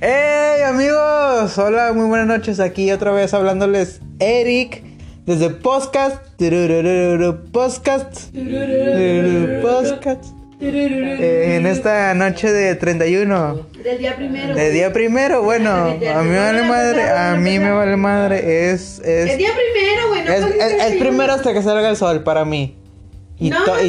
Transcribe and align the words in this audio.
¡Hey 0.00 0.62
amigos! 0.62 1.56
Hola, 1.58 1.92
muy 1.94 2.06
buenas 2.06 2.26
noches. 2.26 2.60
Aquí 2.60 2.90
otra 2.92 3.12
vez 3.12 3.32
hablándoles 3.34 4.00
Eric 4.18 4.82
desde 5.24 5.50
Podcast. 5.50 6.22
Podcast. 7.52 8.30
Podcast. 9.62 10.24
Eh, 10.58 11.56
en 11.56 11.66
esta 11.66 12.14
noche 12.14 12.50
de 12.52 12.74
31. 12.74 13.66
Del 13.82 13.98
día 13.98 14.16
primero. 14.16 14.54
De 14.54 14.70
día 14.70 14.92
primero, 14.92 15.42
bueno, 15.42 15.70
a 15.70 16.22
mí 16.22 16.28
me 16.30 16.38
vale 16.38 16.62
madre, 16.62 17.10
a 17.10 17.34
mí 17.36 17.58
me 17.58 17.70
vale 17.72 17.96
madre, 17.96 18.70
es, 18.70 18.98
es, 19.00 19.30
El 19.32 19.38
día 19.38 19.50
primero, 19.54 20.08
güey. 20.08 20.24
no 20.24 20.32
es, 20.32 20.40
casi 20.40 20.52
es- 20.58 20.64
es 20.64 20.76
31. 20.78 21.00
primero 21.10 21.32
hasta 21.34 21.52
que 21.52 21.62
salga 21.62 21.88
el 21.90 21.96
sol 21.96 22.22
para 22.22 22.44
mí. 22.44 22.76
Y, 23.38 23.50
No, 23.50 23.58
no, 23.66 23.74
no, 23.74 23.80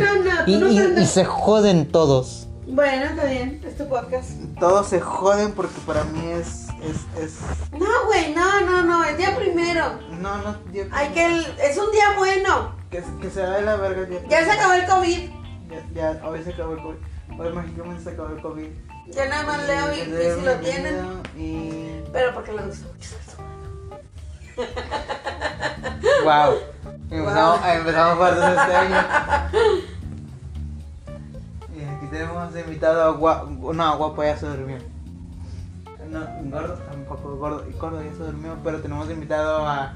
y- 0.46 0.58
no 0.58 0.68
y- 1.00 1.02
y 1.02 1.06
se 1.06 1.24
joden 1.24 1.86
todos. 1.88 2.47
Bueno, 2.78 3.06
está 3.06 3.26
bien. 3.26 3.60
Es 3.66 3.76
tu 3.76 3.90
podcast. 3.90 4.30
Todos 4.60 4.88
se 4.90 5.02
joden 5.02 5.52
porque 5.54 5.74
para 5.88 6.04
mí 6.04 6.30
es, 6.30 6.68
es, 6.84 7.24
es, 7.24 7.40
No, 7.72 8.06
güey, 8.06 8.36
no, 8.36 8.62
no, 8.62 8.84
no. 8.84 9.04
El 9.04 9.18
día 9.18 9.36
primero. 9.36 9.98
no, 10.12 10.38
no, 10.44 10.56
yo- 10.72 10.84
Hay 10.92 11.08
que. 11.10 11.40
Es 11.60 11.76
un 11.80 11.92
día 11.92 12.14
bueno. 12.16 12.76
que, 12.92 13.04
que 13.20 13.32
se 13.32 13.42
vaya 13.42 13.62
la 13.62 13.78
verga 13.78 14.08
ya. 14.08 14.28
Ya 14.30 14.46
se 14.46 14.52
acabó 14.52 14.74
el 14.74 14.86
COVID. 14.86 15.30
Ya, 15.96 16.14
ya, 16.20 16.28
hoy 16.28 16.44
se 16.44 16.52
acabó 16.52 16.74
el 16.74 16.82
COVID. 16.84 16.98
Hoy 17.40 17.52
mágicamente 17.52 18.04
se 18.04 18.10
acabó 18.12 18.30
el 18.30 18.42
COVID. 18.44 18.68
Ya 19.08 19.26
nada 19.26 19.44
más 19.44 19.66
leo 19.66 19.94
y, 19.94 20.00
y 20.02 20.36
si 20.36 20.46
lo 20.46 20.54
tienen. 20.58 21.24
Y... 21.36 22.04
Pero 22.14 22.32
porque 22.36 22.52
le 22.52 22.62
gusta 22.62 22.86
mucho. 22.94 23.10
Wow. 26.24 26.58
Empezamos, 27.10 27.60
empezamos 27.66 28.18
fuertes 28.20 28.44
este 28.60 28.76
año. 28.76 29.08
Y 32.08 32.10
tenemos 32.10 32.56
invitado 32.56 33.04
a 33.04 33.10
Guapo. 33.12 33.74
No, 33.74 33.98
Guapo 33.98 34.24
ya 34.24 34.38
se 34.38 34.46
durmió. 34.48 34.78
No, 36.10 36.26
Gordo 36.50 36.76
tampoco. 36.76 37.36
Gordo, 37.36 37.66
Gordo 37.80 38.02
ya 38.02 38.12
se 38.12 38.24
durmió. 38.24 38.56
Pero 38.64 38.82
tenemos 38.82 39.10
invitado 39.10 39.68
a. 39.68 39.94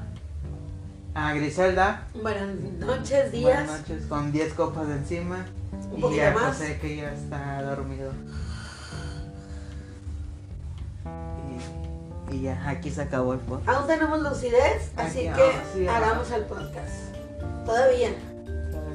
A 1.14 1.34
Griselda. 1.34 2.06
Buenas 2.22 2.54
noches, 2.80 3.32
días. 3.32 3.44
Buenas 3.66 3.80
noches, 3.80 4.06
con 4.06 4.32
10 4.32 4.54
copas 4.54 4.88
de 4.88 4.94
encima. 4.94 5.44
Un 5.90 5.98
y 5.98 6.00
poquito 6.00 6.26
a 6.26 6.30
más. 6.30 6.56
José 6.56 6.78
que 6.80 6.96
ya 6.96 7.12
está 7.12 7.62
dormido. 7.62 8.12
Y, 12.30 12.34
y 12.34 12.42
ya, 12.42 12.62
aquí 12.66 12.90
se 12.90 13.02
acabó 13.02 13.34
el 13.34 13.40
podcast. 13.40 13.68
Aún 13.68 13.86
tenemos 13.86 14.22
lucidez, 14.22 14.90
así 14.96 15.28
Aquí, 15.28 15.38
que 15.38 15.52
sí, 15.74 15.86
hagamos 15.86 16.30
el 16.30 16.44
podcast. 16.44 17.14
Todavía. 17.66 18.10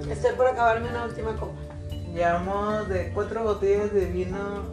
Estoy 0.10 0.36
por 0.36 0.48
acabarme 0.48 0.90
una 0.90 1.06
última 1.06 1.36
copa. 1.36 1.67
Llevamos 2.18 2.90
de 2.90 3.12
cuatro 3.14 3.44
botellas 3.44 3.94
de 3.94 4.06
vino, 4.08 4.64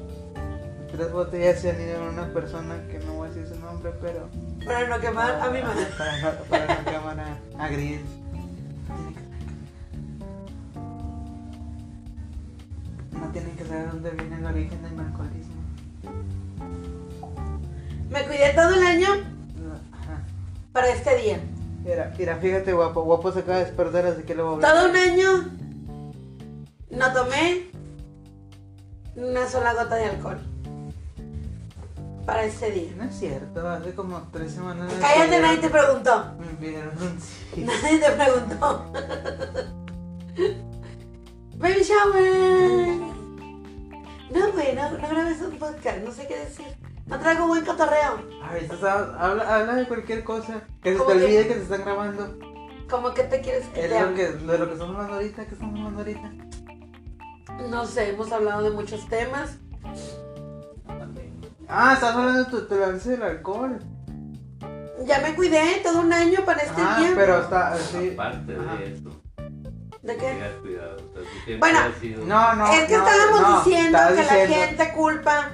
tres 0.90 1.12
botellas 1.12 1.60
se 1.60 1.72
han 1.72 1.78
ido 1.78 1.96
en 1.96 2.14
una 2.14 2.26
persona 2.32 2.74
que 2.90 2.98
no 3.00 3.12
voy 3.16 3.28
a 3.28 3.32
decir 3.34 3.54
su 3.54 3.60
nombre, 3.60 3.92
pero 4.00 4.30
Para 4.64 4.88
no 4.88 4.98
quemar 4.98 5.38
a 5.38 5.50
mi 5.50 5.60
madre. 5.60 5.86
para, 5.98 6.22
no- 6.22 6.38
para 6.48 6.78
no 6.78 6.84
quemar 6.90 7.20
a, 7.20 7.62
a 7.62 7.68
Gris. 7.68 8.00
No 13.12 13.28
tienen 13.32 13.56
que 13.56 13.64
saber 13.66 13.90
dónde 13.90 14.10
viene 14.12 14.36
el 14.36 14.46
origen 14.46 14.82
del 14.82 15.00
alcoholismo. 15.00 15.54
Me 18.10 18.24
cuidé 18.26 18.54
todo 18.54 18.74
el 18.74 18.82
año 18.86 19.08
Ajá. 19.92 20.22
para 20.72 20.88
este 20.88 21.14
día. 21.18 21.40
Mira, 21.84 22.10
mira, 22.18 22.36
fíjate 22.36 22.72
guapo, 22.72 23.02
guapo 23.02 23.30
se 23.32 23.40
acaba 23.40 23.58
de 23.58 23.66
despertar, 23.66 24.06
así 24.06 24.22
que 24.22 24.34
le 24.34 24.42
voy 24.42 24.52
a 24.52 24.54
hablar. 24.54 24.72
Todo 24.72 24.88
un 24.90 24.96
año 24.96 25.28
no 26.96 27.12
tomé 27.12 27.70
una 29.16 29.48
sola 29.48 29.74
gota 29.74 29.94
de 29.96 30.04
alcohol. 30.06 30.38
Para 32.26 32.44
este 32.44 32.70
día. 32.70 32.92
No 32.96 33.04
es 33.04 33.14
cierto, 33.18 33.68
hace 33.68 33.94
como 33.94 34.22
tres 34.32 34.52
semanas. 34.52 34.90
Cállate, 34.98 35.40
nadie 35.40 35.58
te 35.58 35.68
preguntó. 35.68 36.32
Me 36.38 36.46
pidieron 36.54 36.96
un 36.96 37.20
sí. 37.20 37.60
Nadie 37.64 37.98
te 37.98 38.10
preguntó. 38.12 38.92
Baby 41.56 41.82
shower. 41.82 42.96
No, 44.30 44.52
güey, 44.52 44.74
no, 44.74 44.90
no 44.90 45.08
grabes 45.08 45.40
un 45.42 45.58
podcast, 45.58 45.98
no 45.98 46.10
sé 46.12 46.26
qué 46.26 46.38
decir. 46.38 46.66
No 47.06 47.18
traigo 47.20 47.46
buen 47.46 47.64
cotorreo. 47.64 48.16
Tú 48.70 48.76
sabes, 48.78 49.14
habla, 49.18 49.54
habla 49.56 49.74
de 49.74 49.86
cualquier 49.86 50.24
cosa. 50.24 50.62
Que 50.82 50.92
se 50.92 50.98
te 50.98 51.04
¿Cómo 51.04 51.10
que? 51.10 51.24
olvide 51.24 51.46
que 51.46 51.54
te 51.54 51.62
están 51.62 51.82
grabando. 51.84 52.38
¿Cómo 52.88 53.12
que 53.12 53.24
te 53.24 53.40
quieres 53.42 53.66
que 53.68 53.84
Es 53.84 53.90
te 53.90 54.00
lo 54.00 54.14
que, 54.14 54.28
de 54.32 54.58
lo 54.58 54.66
que 54.66 54.72
estamos 54.72 54.94
hablando 54.96 55.14
ahorita, 55.16 55.44
que 55.44 55.52
estamos 55.54 55.78
hablando 55.78 55.98
ahorita. 56.00 56.32
No 57.70 57.86
sé, 57.86 58.10
hemos 58.10 58.30
hablado 58.32 58.62
de 58.62 58.70
muchos 58.70 59.06
temas. 59.08 59.56
Ah, 61.68 61.92
estás 61.94 62.14
hablando 62.14 62.44
de 62.44 62.50
tu 62.50 62.66
tolerancia 62.66 63.12
del 63.12 63.22
alcohol. 63.22 63.78
Ya 65.06 65.20
me 65.20 65.34
cuidé 65.34 65.80
todo 65.82 66.00
un 66.00 66.12
año 66.12 66.44
para 66.44 66.62
este 66.62 66.80
ah, 66.84 66.96
día. 66.98 67.12
pero 67.14 67.40
está 67.42 67.76
sí. 67.76 68.10
Aparte 68.14 68.56
Ajá. 68.56 68.76
de 68.76 68.92
eso, 68.94 69.10
¿De 70.02 70.16
qué? 70.16 70.52
cuidado. 70.62 70.96
Bueno, 71.58 71.78
sido- 72.00 72.24
No, 72.26 72.54
no. 72.54 72.72
es 72.72 72.84
que 72.84 72.96
no, 72.98 73.06
estábamos 73.08 73.40
no, 73.40 73.64
diciendo 73.64 73.98
que 74.08 74.14
diciendo- 74.22 74.34
la 74.34 74.46
gente 74.66 74.92
culpa, 74.92 75.50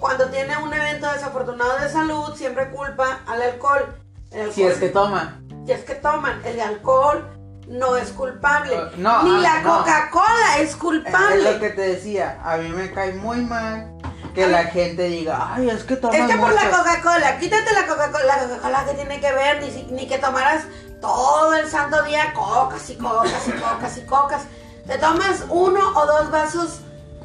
cuando 0.00 0.26
tiene 0.26 0.56
un 0.58 0.72
evento 0.74 1.10
desafortunado 1.12 1.78
de 1.80 1.88
salud, 1.88 2.34
siempre 2.34 2.70
culpa 2.70 3.20
al 3.26 3.40
alcohol. 3.40 3.84
El 4.32 4.40
alcohol 4.40 4.52
Si 4.54 4.62
es 4.64 4.78
que 4.78 4.88
toma. 4.88 5.40
si 5.64 5.72
es 5.72 5.84
que 5.84 5.94
toman, 5.94 6.44
el 6.44 6.60
alcohol 6.60 7.24
no 7.68 7.96
es 7.96 8.10
culpable. 8.10 8.76
Uh, 8.76 8.88
no, 9.00 9.22
Ni 9.22 9.30
ah, 9.36 9.38
la 9.40 9.62
no. 9.62 9.78
Coca-Cola 9.78 10.58
es 10.58 10.70
Es 10.70 10.76
culpable. 10.76 11.52
lo 11.52 11.60
que 11.60 11.70
te 11.70 11.80
decía. 11.82 12.38
A 12.44 12.56
mí 12.56 12.68
me 12.68 12.90
cae 12.92 13.12
muy 13.14 13.38
mal 13.42 13.90
que 14.34 14.46
la 14.48 14.64
gente 14.64 15.04
diga, 15.04 15.54
ay, 15.54 15.70
es 15.70 15.84
que 15.84 15.96
tomas 15.96 16.16
Es 16.18 16.26
que 16.26 16.36
por 16.36 16.52
la 16.52 16.64
mucho". 16.64 16.76
Coca-Cola, 16.76 17.38
quítate 17.38 17.72
la 17.72 17.86
Coca-Cola, 17.86 18.24
la 18.26 18.42
Coca-Cola 18.48 18.84
que 18.84 18.94
tiene 18.94 19.20
que 19.20 19.32
ver, 19.32 19.62
ni, 19.62 19.70
si- 19.70 19.86
ni 19.90 20.06
que 20.08 20.18
tomaras 20.18 20.64
todo 21.00 21.54
el 21.54 21.68
santo 21.68 22.02
día 22.02 22.32
cocas 22.34 22.90
y 22.90 22.96
cocas 22.96 23.48
y 23.48 23.52
cocas 23.52 23.96
y 23.98 24.00
cocas. 24.06 24.42
Te 24.86 24.98
tomas 24.98 25.44
uno 25.48 25.80
o 25.94 26.06
dos 26.06 26.30
vasos 26.30 26.80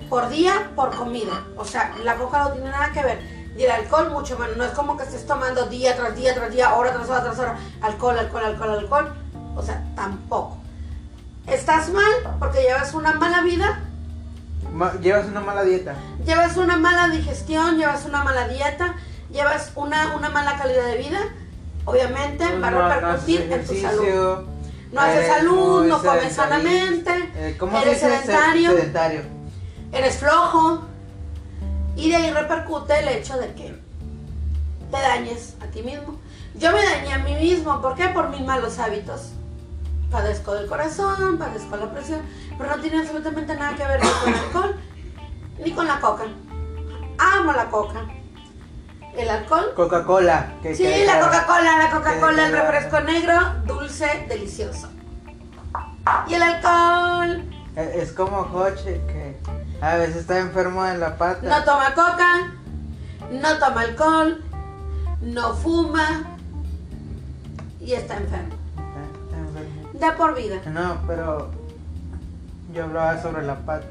por 0.10 0.30
día 0.30 0.72
por 0.76 0.96
comida. 0.96 1.44
O 1.58 1.66
sea, 1.66 1.94
la 2.04 2.16
coca 2.16 2.40
no 2.40 2.52
tiene 2.52 2.70
nada 2.70 2.92
que 2.92 3.04
ver. 3.04 3.20
Y 3.58 3.64
el 3.64 3.72
alcohol 3.72 4.10
mucho 4.12 4.38
menos. 4.40 4.56
No 4.56 4.64
es 4.64 4.72
como 4.72 4.96
que 4.96 5.04
estés 5.04 5.26
tomando 5.26 5.66
día 5.66 5.96
tras 5.96 6.16
día 6.16 6.34
tras 6.34 6.52
día, 6.52 6.74
hora 6.76 6.94
tras 6.94 7.10
hora 7.10 7.24
tras 7.24 7.40
hora. 7.40 7.58
Alcohol, 7.82 8.18
alcohol, 8.18 8.44
alcohol, 8.46 8.70
alcohol. 8.80 9.14
O 9.59 9.64
sea, 9.64 9.84
tampoco. 9.96 10.58
Estás 11.47 11.90
mal 11.90 12.12
porque 12.40 12.62
llevas 12.62 12.94
una 12.94 13.14
mala 13.14 13.42
vida 13.42 13.84
Ma- 14.74 14.94
Llevas 15.02 15.25
una 15.28 15.40
mala 15.42 15.64
dieta. 15.64 15.96
llevas 16.25 16.56
una 16.58 16.78
mala 16.78 17.09
digestión, 17.09 17.78
llevas 17.78 18.06
una 18.06 18.24
mala 18.24 18.47
dieta, 18.47 18.96
llevas 19.31 19.72
una, 19.75 20.16
una 20.16 20.30
mala 20.30 20.58
calidad 20.58 20.86
de 20.86 20.97
vida, 20.97 21.20
obviamente 21.86 22.46
va 22.59 22.68
a 22.68 22.72
no 22.72 22.80
haces 22.86 23.02
repercutir 23.02 23.52
en 23.52 23.66
tu 23.66 23.75
salud. 23.75 24.47
No 24.92 25.02
haces 25.02 25.18
eres 25.18 25.28
salud, 25.36 25.86
no 25.88 26.02
comes 26.02 26.34
sanamente, 26.34 27.12
eh, 27.36 27.56
¿cómo 27.59 27.78
se 27.81 27.88
eres 27.90 28.02
dice? 28.02 28.09
Sedentario. 28.22 28.72
Sedentario. 28.72 29.22
Eres 29.91 30.18
flojo 30.18 30.81
y 31.96 32.09
de 32.09 32.16
ahí 32.16 32.31
repercute 32.31 33.00
el 33.00 33.08
hecho 33.09 33.38
de 33.38 33.53
que 33.56 33.76
te 34.91 34.97
dañes 35.02 35.56
a 35.62 35.66
ti 35.68 35.81
mismo. 35.84 36.20
Yo 36.56 36.72
me 36.72 36.84
dañé 36.84 37.14
a 37.14 37.18
mí 37.20 37.34
mismo, 37.36 37.81
¿por 37.81 37.96
qué? 37.96 38.09
Por 38.09 38.30
mis 38.30 38.41
malos 38.41 38.78
hábitos. 38.80 39.31
Padezco 40.12 40.56
del 40.56 40.68
corazón, 40.68 41.38
padezco 41.38 41.78
la 41.78 41.92
presión, 41.92 42.22
pero 42.58 42.75
no 42.75 42.81
tiene 42.81 43.00
absolutamente 43.00 43.56
nada 43.56 43.75
que 43.75 43.86
ver 43.86 44.00
ni 44.03 44.09
con 44.09 44.34
el 44.34 44.40
alcohol 44.40 44.75
ni 45.64 45.72
con 45.72 45.88
la 45.88 46.00
coca. 46.00 46.24
Amo 47.18 47.53
la 47.53 47.66
coca. 47.70 48.00
El 49.16 49.30
alcohol. 49.30 49.74
Coca-Cola. 49.75 50.53
Sí, 50.74 50.86
la. 51.06 51.20
Coca-Cola, 51.20 51.78
la 51.78 51.90
Coca-Cola, 51.92 52.46
el 52.47 52.52
refresco 52.53 53.00
negro, 53.02 53.36
dulce, 53.66 54.25
delicioso. 54.30 54.90
Y 56.28 56.34
el 56.36 56.41
alcohol. 56.44 57.44
Eh, 57.76 58.00
Es 58.02 58.14
como 58.14 58.47
Coche 58.47 59.02
que 59.08 59.38
a 59.82 59.96
veces 59.96 60.17
está 60.17 60.40
enfermo 60.40 60.84
de 60.84 60.97
la 60.97 61.17
pata. 61.17 61.41
No 61.47 61.64
toma 61.64 61.94
coca, 61.94 62.52
no 63.32 63.58
toma 63.59 63.82
alcohol, 63.82 64.44
no 65.22 65.53
fuma 65.53 66.23
y 67.79 67.94
está 67.94 68.17
enfermo. 68.17 68.56
De 69.99 70.11
por 70.13 70.35
vida. 70.35 70.61
No, 70.72 70.97
pero 71.07 71.49
yo 72.73 72.84
hablaba 72.85 73.22
sobre 73.22 73.43
la 73.46 73.55
pata. 73.59 73.85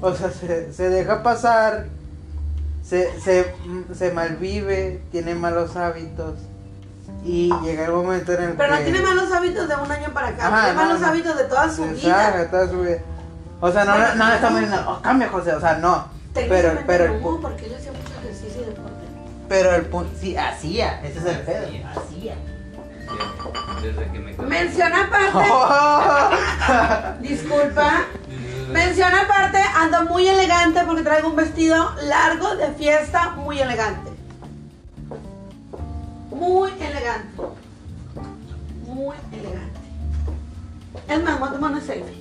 O 0.00 0.14
sea, 0.14 0.30
se, 0.30 0.72
se 0.72 0.88
deja 0.88 1.22
pasar, 1.22 1.86
se, 2.84 3.20
se, 3.20 3.54
se 3.94 4.10
malvive, 4.12 5.02
tiene 5.12 5.34
malos 5.34 5.76
hábitos 5.76 6.34
y 7.24 7.50
llega 7.62 7.84
el 7.84 7.92
momento 7.92 8.32
en 8.32 8.42
el 8.44 8.52
Pero 8.54 8.72
que... 8.72 8.78
no 8.78 8.84
tiene 8.84 9.00
malos 9.02 9.30
hábitos 9.30 9.68
de 9.68 9.76
un 9.76 9.92
año 9.92 10.08
para 10.14 10.28
acá, 10.28 10.46
Ajá, 10.48 10.60
tiene 10.64 10.74
no, 10.76 10.82
malos 10.86 11.00
no. 11.00 11.06
hábitos 11.08 11.36
de 11.36 11.44
toda 11.44 11.68
su 11.68 11.84
Se 11.84 11.92
vida. 11.92 12.48
toda 12.50 12.68
su 12.68 12.80
vida. 12.80 12.98
O 13.60 13.70
sea, 13.70 13.84
no, 13.84 13.92
Bueno, 13.92 14.14
no, 14.14 14.26
no 14.28 14.34
estamos 14.34 14.60
diciendo, 14.60 14.90
oh, 14.90 15.02
cambia 15.02 15.28
José, 15.28 15.52
o 15.52 15.60
sea, 15.60 15.74
no. 15.76 16.08
Pero, 16.32 16.78
pero, 16.86 17.04
el, 17.04 17.20
no, 17.20 17.28
pu- 17.28 17.40
porque 17.42 17.66
él 17.66 17.74
hacía 17.74 17.92
mucho 17.92 18.12
ejercicio 18.22 18.62
y 18.62 18.64
deporte. 18.64 19.04
pero 19.48 19.74
el 19.74 19.84
punto, 19.86 20.10
sí, 20.18 20.34
hacía, 20.36 21.02
ese 21.02 21.18
es 21.18 21.24
el 21.26 21.40
pedo, 21.40 21.66
Hacía. 21.90 22.34
Desde 23.82 24.12
que 24.12 24.18
me 24.18 24.34
casé. 24.34 24.48
Menciona 24.48 25.04
aparte, 25.04 25.48
disculpa, 27.28 28.04
menciona 28.72 29.22
aparte 29.22 29.58
ando 29.58 30.04
muy 30.04 30.28
elegante 30.28 30.80
porque 30.86 31.02
traigo 31.02 31.28
un 31.28 31.36
vestido 31.36 31.94
largo 32.02 32.56
de 32.56 32.72
fiesta, 32.72 33.30
muy 33.30 33.58
elegante. 33.58 34.10
Muy 36.30 36.70
elegante. 36.70 37.42
Muy 38.86 39.16
elegante. 39.32 39.80
Es 41.08 41.22
más, 41.22 41.40
voy 41.40 41.48
a 41.48 41.52
tomar 41.52 41.72
una 41.72 41.80
selfie. 41.80 42.20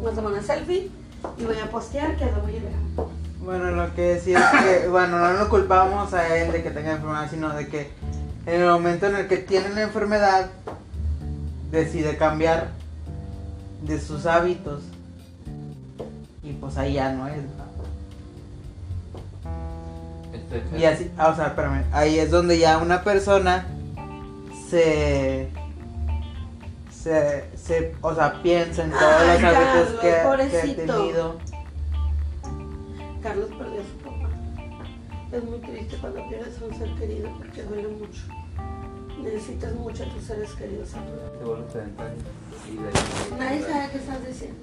Voy 0.00 0.12
a 0.12 0.14
tomar 0.14 0.32
una 0.32 0.42
selfie 0.42 0.90
y 1.38 1.44
voy 1.44 1.58
a 1.58 1.70
postear 1.70 2.16
que 2.16 2.24
ando 2.24 2.40
muy 2.42 2.56
elegante. 2.56 3.02
Bueno, 3.40 3.70
lo 3.70 3.94
que 3.94 4.02
decía 4.02 4.38
es 4.40 4.64
que, 4.64 4.88
bueno, 4.88 5.18
no 5.18 5.32
lo 5.32 5.48
culpamos 5.48 6.12
a 6.12 6.36
él 6.36 6.50
de 6.50 6.64
que 6.64 6.70
tenga 6.70 6.92
enfermedad, 6.92 7.30
sino 7.30 7.50
de 7.50 7.68
que 7.68 7.92
en 8.46 8.60
el 8.62 8.68
momento 8.68 9.06
en 9.06 9.16
el 9.16 9.28
que 9.28 9.38
tiene 9.38 9.70
la 9.70 9.82
enfermedad, 9.82 10.50
decide 11.70 12.16
cambiar 12.16 12.68
de 13.82 14.00
sus 14.00 14.26
hábitos. 14.26 14.82
Y 16.42 16.52
pues 16.52 16.76
ahí 16.76 16.94
ya 16.94 17.12
no 17.12 17.26
es. 17.26 17.36
¿no? 17.36 17.66
Este, 20.32 20.78
Y 20.78 20.84
así, 20.84 21.10
ah, 21.18 21.28
o 21.28 21.36
sea, 21.36 21.48
espérame, 21.48 21.84
ahí 21.92 22.18
es 22.18 22.30
donde 22.30 22.58
ya 22.58 22.78
una 22.78 23.02
persona 23.02 23.66
se, 24.70 25.48
se, 26.90 27.44
se 27.56 27.94
o 28.00 28.14
sea, 28.14 28.40
piensa 28.42 28.84
en 28.84 28.90
todos 28.90 29.02
Ay, 29.02 29.42
los 29.42 29.56
hábitos 29.56 30.00
Carlos, 30.00 30.46
que, 30.46 30.50
que 30.50 30.58
ha 30.58 30.76
tenido. 30.76 31.36
Carlos 33.22 33.48
perdió 33.58 33.80
a 33.80 33.84
su 33.84 33.96
papá. 34.04 34.28
Es 35.32 35.44
muy 35.44 35.58
triste 35.58 35.96
cuando 36.00 36.28
pierdes 36.28 36.60
a 36.60 36.64
un 36.64 36.78
ser 36.78 36.94
querido 36.94 37.30
porque 37.38 37.62
duele 37.64 37.88
mucho. 37.88 38.22
Necesitas 39.22 39.74
mucho 39.74 40.04
a 40.04 40.06
tus 40.08 40.22
seres 40.24 40.50
queridos 40.52 40.94
a 40.94 40.98
tu 41.04 41.16
lado. 41.16 41.30
Te 41.38 41.44
vuelves 41.44 41.72
sedentario. 41.72 42.18
Y 42.70 42.76
de 42.76 42.88
ahí, 42.88 43.38
Nadie 43.38 43.62
sabe 43.62 43.88
qué 43.92 43.98
estás 43.98 44.26
diciendo. 44.26 44.58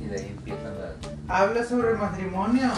y 0.00 0.04
de 0.06 0.16
ahí 0.16 0.34
empiezan 0.36 0.72
las. 0.78 0.94
Habla 1.28 1.64
sobre 1.64 1.90
el 1.92 1.98
matrimonio. 1.98 2.68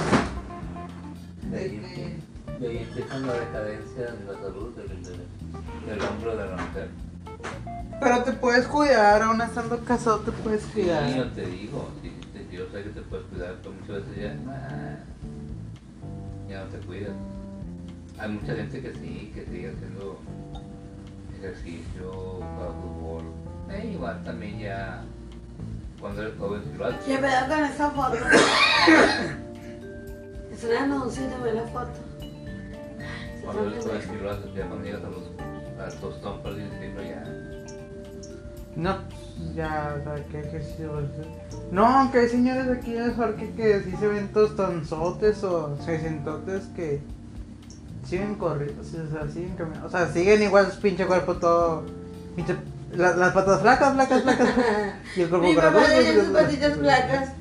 De 1.50 1.58
ahí, 1.58 1.70
que- 1.78 2.58
de 2.60 2.68
ahí 2.68 2.78
empiezan 2.78 3.26
la 3.26 3.32
decadencia 3.34 4.02
de 4.12 4.24
la 4.24 4.40
salud 4.40 4.74
del, 4.76 4.88
del, 4.88 5.20
del 5.86 6.02
hombre 6.02 6.30
o 6.30 6.36
de 6.36 6.46
la 6.46 6.56
mujer. 6.56 6.88
Pero 8.00 8.22
te 8.24 8.32
puedes 8.32 8.66
cuidar, 8.66 9.22
aún 9.22 9.40
estando 9.40 9.78
casado 9.84 10.20
te 10.20 10.32
puedes 10.32 10.62
Sí, 10.62 10.82
cuidar. 10.82 11.14
yo 11.16 11.28
te 11.32 11.46
digo, 11.46 11.88
sí, 12.02 12.12
sí, 12.32 12.46
yo 12.56 12.66
sé 12.70 12.82
que 12.84 12.90
te 12.90 13.00
puedes 13.02 13.26
cuidar, 13.26 13.56
pero 13.62 13.74
muchas 13.74 14.06
veces 14.06 14.22
ya, 14.22 14.34
nah, 14.44 14.96
ya 16.48 16.64
no 16.64 16.70
te 16.70 16.78
cuidas. 16.86 17.12
Hay 18.18 18.28
mucha 18.30 18.54
gente 18.54 18.80
que 18.82 18.92
sí, 18.94 19.32
que 19.34 19.44
sigue 19.46 19.70
haciendo 19.74 20.18
ejercicio, 21.38 22.40
fútbol. 22.82 23.22
Eh, 23.70 23.92
igual 23.92 24.22
también 24.24 24.58
ya, 24.58 25.04
cuando 26.00 26.22
eres 26.22 26.34
joven, 26.38 26.62
si 26.64 26.72
lo 26.78 26.86
haces. 26.86 27.04
¿Qué 27.04 27.18
pedo 27.18 27.46
con 27.48 27.64
esa 27.64 27.90
foto? 27.90 28.16
es 30.52 30.64
un 30.64 30.76
anuncio 30.76 31.22
ve 31.42 31.54
la 31.54 31.64
foto. 31.64 31.90
Cuando 33.44 33.66
eres 33.68 33.84
joven, 33.84 34.02
si 34.02 34.16
lo 34.22 34.30
haces, 34.30 34.54
ya 34.54 34.66
cuando 34.66 34.84
llegas 34.84 35.04
a 35.04 35.08
los 35.08 35.24
tostón, 36.00 36.40
así 36.44 36.60
decirlo, 36.60 37.02
ya. 37.02 37.24
No, 38.76 38.96
pues, 39.08 39.54
ya, 39.54 39.96
o 39.98 40.04
sea, 40.04 40.14
¿qué 40.30 40.40
ejercicio 40.40 40.92
vas 40.92 41.04
a 41.04 41.08
hacer? 41.08 41.26
No, 41.72 41.86
aunque 41.86 42.18
hay 42.18 42.28
señores 42.28 42.68
aquí 42.68 42.94
en 42.94 43.02
el 43.02 43.12
parque 43.12 43.50
que 43.56 43.80
sí 43.80 43.92
se 43.98 44.06
ven 44.06 44.28
tostonzotes 44.32 45.42
o 45.44 45.76
sesentotes 45.78 46.66
que 46.76 47.00
siguen 48.06 48.34
corriendo, 48.36 48.80
o 48.82 48.84
sea, 48.84 49.28
siguen 49.32 49.54
caminando. 49.56 49.86
O 49.86 49.90
sea, 49.90 50.08
siguen 50.12 50.42
igual 50.42 50.70
su 50.72 50.80
pinche 50.80 51.06
cuerpo 51.06 51.36
todo. 51.36 51.82
Pinche, 52.34 52.56
la- 52.92 53.16
las 53.16 53.32
patas 53.32 53.60
flacas, 53.62 53.94
flacas, 53.94 54.22
flacas. 54.22 54.48
y 55.16 55.20
el 55.22 55.28
cuerpo 55.28 55.46
Mi 55.48 55.54
papá 55.54 55.70
graduado, 55.70 55.88
tenía 55.94 56.12
sus 56.14 56.22
graduado. 56.22 56.46
patitas 56.46 56.76
flacas. 56.78 57.32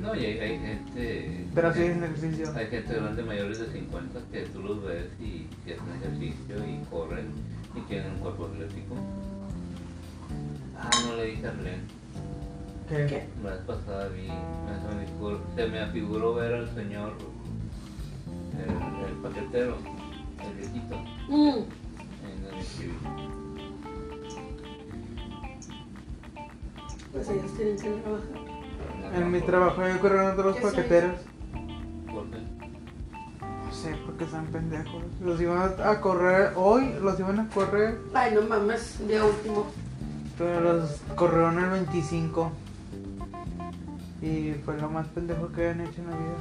No, 0.00 0.14
y 0.14 0.24
hay, 0.24 0.38
hay 0.38 0.58
gente. 0.58 1.46
Pero 1.54 1.72
siguen 1.72 2.04
ejercicio. 2.04 2.52
Hay 2.54 2.66
gente 2.68 2.94
grande 2.94 3.22
mayores 3.22 3.58
de 3.58 3.66
50 3.72 4.20
que 4.30 4.40
tú 4.46 4.62
los 4.62 4.84
ves 4.84 5.06
y, 5.20 5.46
y 5.66 5.72
hacen 5.72 5.84
ejercicio 6.00 6.56
y 6.64 6.84
corren 6.90 7.26
y 7.74 7.80
tienen 7.88 8.12
un 8.12 8.18
cuerpo 8.18 8.46
atlético. 8.46 8.94
Ah, 10.78 10.90
no 11.08 11.16
le 11.16 11.24
dije 11.24 11.46
a 11.46 11.50
Ren. 11.52 11.80
¿Qué? 12.88 13.06
¿Qué? 13.06 13.26
La 13.42 13.50
vez 13.50 13.60
pasada 13.66 14.08
vi, 14.08 14.28
me- 14.28 14.88
se 14.88 14.94
me, 14.94 15.06
figuró, 15.06 15.40
se 15.56 15.66
me 15.66 15.80
afiguró 15.80 16.34
ver 16.34 16.54
al 16.54 16.74
señor, 16.74 17.14
el, 18.60 19.08
el 19.08 19.14
paquetero, 19.22 19.76
el 20.44 20.52
viejito, 20.56 20.96
Mm. 21.28 21.64
en 22.24 22.44
el 22.52 22.58
escribí. 22.60 22.94
Pues 27.12 27.28
ellos 27.30 27.52
tienen 27.56 27.76
que 27.76 27.90
trabajar. 28.02 29.14
En 29.14 29.30
mi 29.30 29.40
trabajo 29.40 29.88
yo 29.88 30.00
corren 30.00 30.30
otros 30.30 30.56
¿Qué 30.56 30.62
soy? 30.62 30.70
paqueteros. 30.70 31.20
¿Por 32.12 32.30
qué? 32.30 32.38
No 33.40 33.72
sé, 33.72 33.94
porque 34.04 34.24
están 34.24 34.46
pendejos. 34.46 35.02
Los 35.24 35.40
iban 35.40 35.72
a 35.82 36.00
correr 36.00 36.52
hoy, 36.56 36.94
los 37.00 37.18
iban 37.18 37.40
a 37.40 37.48
correr, 37.48 37.98
Ay, 38.14 38.34
no 38.34 38.42
mames, 38.42 39.06
día 39.06 39.24
último. 39.24 39.66
pero 40.36 40.60
los 40.60 40.90
corrieron 41.14 41.58
el 41.62 41.70
25. 41.70 42.50
Y 44.22 44.52
fue 44.64 44.76
lo 44.80 44.88
más 44.90 45.06
pendejo 45.08 45.48
que 45.52 45.70
han 45.70 45.80
hecho 45.82 46.00
en 46.02 46.10
la 46.10 46.16
vida. 46.16 46.36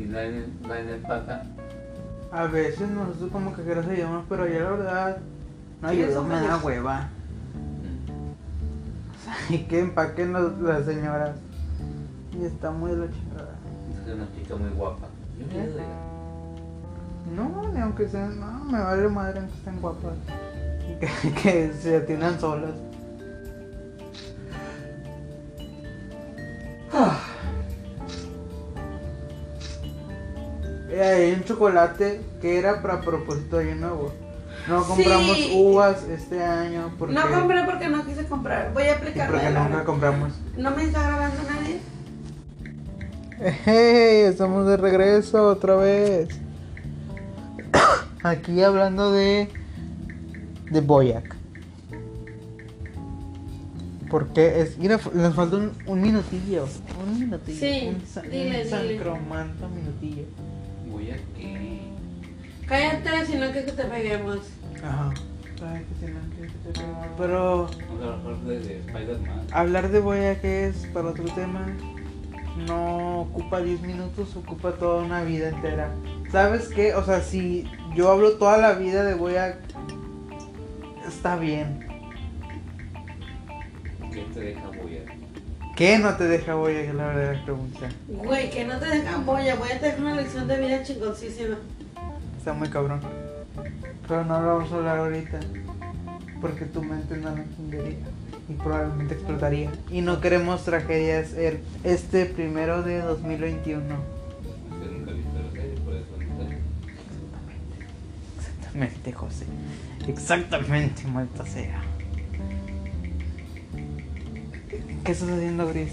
Y 0.00 0.04
nadie, 0.04 0.46
nadie 0.66 0.94
empaca. 0.94 1.44
A 2.32 2.44
veces 2.46 2.88
nosotros 2.90 3.30
como 3.32 3.54
que 3.54 3.62
queremos 3.62 3.90
ayudar, 3.90 4.22
pero 4.28 4.46
ya 4.48 4.60
la 4.60 4.70
verdad 4.70 5.16
no 5.82 5.88
ayuda, 5.88 6.22
me 6.22 6.34
da 6.40 6.56
hueva. 6.58 7.08
Mm. 7.54 8.30
O 9.10 9.24
sea, 9.24 9.56
y 9.56 9.64
que 9.64 9.80
empaquen 9.80 10.32
los- 10.32 10.58
las 10.60 10.84
señoras. 10.86 11.36
Y 12.32 12.44
está 12.44 12.70
muy 12.70 12.92
de 12.92 12.96
la 12.98 13.10
chingada. 13.12 13.54
Es 14.06 14.14
una 14.14 14.26
chica 14.34 14.56
muy 14.56 14.70
guapa. 14.70 15.06
Yo 15.38 15.46
me. 15.46 16.10
No, 17.36 17.68
ni 17.72 17.80
aunque 17.80 18.08
sean, 18.08 18.40
no, 18.40 18.64
me 18.64 18.78
vale 18.80 19.08
madre 19.08 19.40
aunque 19.40 19.54
estén 19.54 19.80
guapas. 19.80 20.14
Y 20.88 20.94
que, 21.32 21.32
que 21.42 21.72
se 21.74 21.96
atiendan 21.96 22.38
solas. 22.40 22.72
Hay 31.22 31.32
un 31.32 31.44
chocolate 31.44 32.20
que 32.40 32.58
era 32.58 32.82
para 32.82 33.00
propósito 33.00 33.56
de 33.58 33.70
año 33.72 33.80
nuevo. 33.80 34.12
No 34.68 34.84
compramos 34.84 35.36
Sí. 35.36 35.52
uvas 35.56 36.04
este 36.04 36.42
año 36.42 36.92
porque, 36.98 37.14
No 37.14 37.22
compré 37.30 37.64
porque 37.64 37.88
no 37.88 38.04
quise 38.04 38.26
comprar. 38.26 38.72
Voy 38.74 38.82
a 38.84 38.94
aplicar 38.96 39.30
porque 39.30 39.46
nunca 39.50 39.68
la- 39.78 39.84
compramos. 39.84 40.32
¿No 40.56 40.70
me 40.72 40.84
está 40.84 41.02
grabando 41.02 41.36
nadie? 41.50 41.80
Hey, 43.64 44.24
estamos 44.28 44.66
de 44.66 44.76
regreso 44.76 45.46
otra 45.48 45.76
vez. 45.76 46.28
Aquí 48.22 48.62
hablando 48.62 49.12
de 49.12 49.48
de 50.70 50.80
Boyac. 50.82 51.36
Porque 54.10 54.60
es 54.60 54.76
mira, 54.76 54.98
nos 55.14 55.34
falta 55.34 55.56
un, 55.56 55.72
un 55.86 56.00
minutillo, 56.02 56.66
un 57.02 57.18
minutillo, 57.20 57.58
Sí, 57.58 57.88
un, 57.88 58.30
dile, 58.30 58.64
un 58.64 58.88
dile. 58.88 59.00
minutillo. 59.74 60.24
Cállate, 62.70 63.26
si 63.26 63.34
no 63.34 63.52
que 63.52 63.62
te 63.62 63.82
peguemos. 63.82 64.38
Ajá. 64.76 65.12
Ay, 65.60 65.84
que 65.88 66.06
si 66.06 66.12
no, 66.12 66.20
que 66.36 66.48
se 66.48 66.72
te 66.72 66.80
pega. 66.80 67.08
Pero 67.18 67.68
hablar 69.50 69.90
de, 69.90 69.98
Boyac 69.98 70.44
es 70.44 70.86
para 70.94 71.08
otro 71.08 71.24
tema. 71.34 71.66
No 72.68 73.22
ocupa 73.22 73.60
10 73.60 73.80
minutos, 73.80 74.36
ocupa 74.36 74.70
toda 74.74 75.02
una 75.02 75.24
vida 75.24 75.48
entera. 75.48 75.92
¿Sabes 76.30 76.68
qué? 76.68 76.94
O 76.94 77.04
sea, 77.04 77.22
si 77.22 77.68
yo 77.96 78.08
hablo 78.08 78.36
toda 78.36 78.56
la 78.56 78.74
vida 78.74 79.02
de 79.02 79.14
Boyac, 79.14 79.58
está 81.08 81.34
bien. 81.34 81.88
¿Qué 84.12 84.26
te 84.32 84.40
deja 84.40 84.68
Boyac? 84.68 85.74
¿Qué 85.74 85.98
no 85.98 86.16
te 86.16 86.28
deja 86.28 86.54
Boyac? 86.54 86.84
Es 86.84 86.94
la 86.94 87.06
verdadera 87.08 87.44
pregunta. 87.44 87.88
Güey, 88.06 88.48
que 88.48 88.64
no 88.64 88.78
te 88.78 88.86
dejan 88.86 89.26
boya. 89.26 89.56
Voy 89.56 89.72
a 89.72 89.80
tener 89.80 90.00
una 90.00 90.14
lección 90.14 90.46
de 90.46 90.56
vida 90.60 90.84
chingoncísima. 90.84 91.56
Está 92.40 92.54
muy 92.54 92.70
cabrón. 92.70 93.00
Pero 94.08 94.24
no 94.24 94.40
lo 94.40 94.46
vamos 94.56 94.72
a 94.72 94.76
hablar 94.76 94.98
ahorita. 95.00 95.40
Porque 96.40 96.64
tu 96.64 96.82
mente 96.82 97.18
no 97.18 97.36
lo 97.36 97.42
entendería. 97.42 97.98
Y 98.48 98.54
probablemente 98.54 99.12
explotaría. 99.12 99.70
Y 99.90 100.00
no 100.00 100.22
queremos 100.22 100.64
tragedias 100.64 101.34
el, 101.34 101.60
este 101.84 102.24
primero 102.24 102.82
de 102.82 103.02
2021. 103.02 103.84
Yo 103.84 104.90
nunca 104.90 105.10
he 105.10 105.14
visto 105.14 105.38
la 105.38 105.50
serie, 105.52 105.76
por 105.84 105.92
eso 105.92 106.06
no 106.16 106.48
sé. 106.48 106.56
Exactamente, 108.38 109.12
José. 109.12 109.44
Exactamente, 110.08 111.06
maldita 111.08 111.44
sea. 111.44 111.82
¿Qué 115.04 115.12
estás 115.12 115.28
haciendo, 115.28 115.68
Gris? 115.68 115.92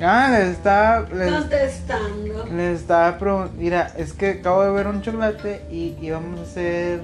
Ah, 0.00 0.28
les 0.30 0.48
está. 0.48 1.06
Les, 1.14 1.32
Contestando. 1.32 2.46
les 2.52 2.80
estaba 2.80 3.18
preguntando. 3.18 3.60
Mira, 3.60 3.92
es 3.96 4.12
que 4.12 4.30
acabo 4.30 4.62
de 4.62 4.70
ver 4.70 4.86
un 4.88 5.00
chocolate 5.00 5.62
y 5.70 5.96
íbamos 6.00 6.38
a 6.40 6.42
hacer 6.42 7.00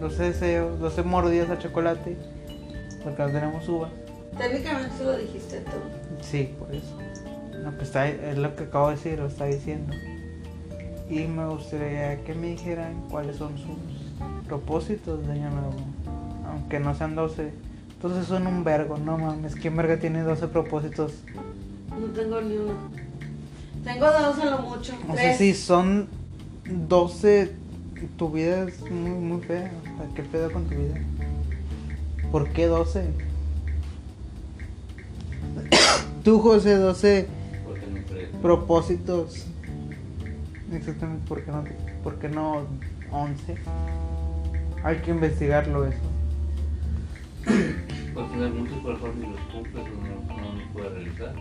12 0.00 0.22
deseos, 0.22 0.78
12 0.78 1.02
mordidas 1.02 1.48
a 1.50 1.58
chocolate. 1.58 2.16
Porque 3.02 3.22
no 3.22 3.28
tenemos 3.30 3.68
uva. 3.68 3.88
Técnicamente 4.36 4.96
se 4.98 5.04
lo 5.04 5.16
dijiste 5.16 5.60
tú. 5.60 5.78
Sí, 6.20 6.54
por 6.58 6.74
eso. 6.74 6.98
No, 7.62 7.70
pues 7.72 7.84
está, 7.84 8.06
es 8.06 8.36
lo 8.36 8.54
que 8.54 8.64
acabo 8.64 8.90
de 8.90 8.96
decir, 8.96 9.18
lo 9.18 9.26
está 9.26 9.46
diciendo. 9.46 9.94
Y 11.08 11.20
me 11.20 11.46
gustaría 11.46 12.22
que 12.24 12.34
me 12.34 12.48
dijeran 12.48 13.02
cuáles 13.08 13.36
son 13.36 13.56
sus 13.56 13.78
propósitos 14.46 15.26
de 15.26 15.32
año 15.32 15.50
nuevo. 15.50 15.74
Aunque 16.50 16.80
no 16.80 16.94
sean 16.94 17.14
12. 17.14 17.50
Entonces 17.94 18.26
son 18.26 18.46
un 18.46 18.62
vergo, 18.62 18.98
no 18.98 19.16
mames. 19.16 19.54
¿Quién 19.54 19.74
verga 19.74 19.96
tiene 19.96 20.20
12 20.22 20.48
propósitos? 20.48 21.14
No 21.98 22.06
tengo 22.08 22.40
ni 22.40 22.56
uno. 22.56 22.74
Tengo 23.84 24.06
dos 24.06 24.38
en 24.38 24.50
lo 24.50 24.58
mucho. 24.58 24.94
O 25.08 25.12
tres. 25.12 25.20
sea, 25.20 25.38
si 25.38 25.54
son 25.54 26.08
12, 26.66 27.52
tu 28.16 28.30
vida 28.30 28.64
es 28.64 28.80
muy, 28.90 29.10
muy 29.10 29.40
fea. 29.42 29.70
O 29.94 29.98
sea, 29.98 30.14
¿qué 30.14 30.22
pedo 30.22 30.52
con 30.52 30.64
tu 30.64 30.74
vida? 30.74 31.00
¿Por 32.30 32.48
qué 32.50 32.66
12? 32.66 33.04
Tú, 36.24 36.40
José, 36.40 36.76
12 36.76 37.28
Porque 37.64 37.86
no 37.86 38.40
propósitos. 38.42 39.46
Exactamente, 40.72 41.26
¿por 41.28 41.44
qué 41.44 41.50
no, 41.52 41.64
por 42.02 42.18
qué 42.18 42.28
no 42.28 42.66
11? 43.12 43.56
Hay 44.82 44.96
que 44.98 45.12
investigarlo 45.12 45.86
eso. 45.86 45.98
Porque 48.14 48.34
hay 48.34 48.50
muchos 48.50 48.78
por 48.78 48.98
favor 48.98 49.16
ni 49.16 49.28
los 49.30 49.40
cumples 49.52 49.84
no, 49.84 50.36
no 50.36 50.52
los 50.54 50.68
puedes 50.72 50.92
realizar. 50.92 51.34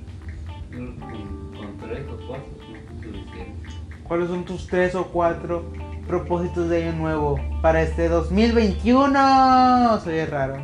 Con, 0.71 0.95
con 0.97 1.77
tres 1.79 2.05
o 2.07 2.27
cuatro 2.27 2.47
no 2.69 2.75
es 2.75 3.15
suficiente. 3.15 3.75
¿Cuáles 4.07 4.29
son 4.29 4.45
tus 4.45 4.67
3 4.67 4.93
o 4.95 5.07
4 5.07 5.65
propósitos 6.07 6.69
de 6.69 6.83
año 6.83 6.95
nuevo 6.95 7.39
para 7.63 7.81
este 7.81 8.07
2021? 8.07 9.99
Soy 10.01 10.25
raro. 10.25 10.57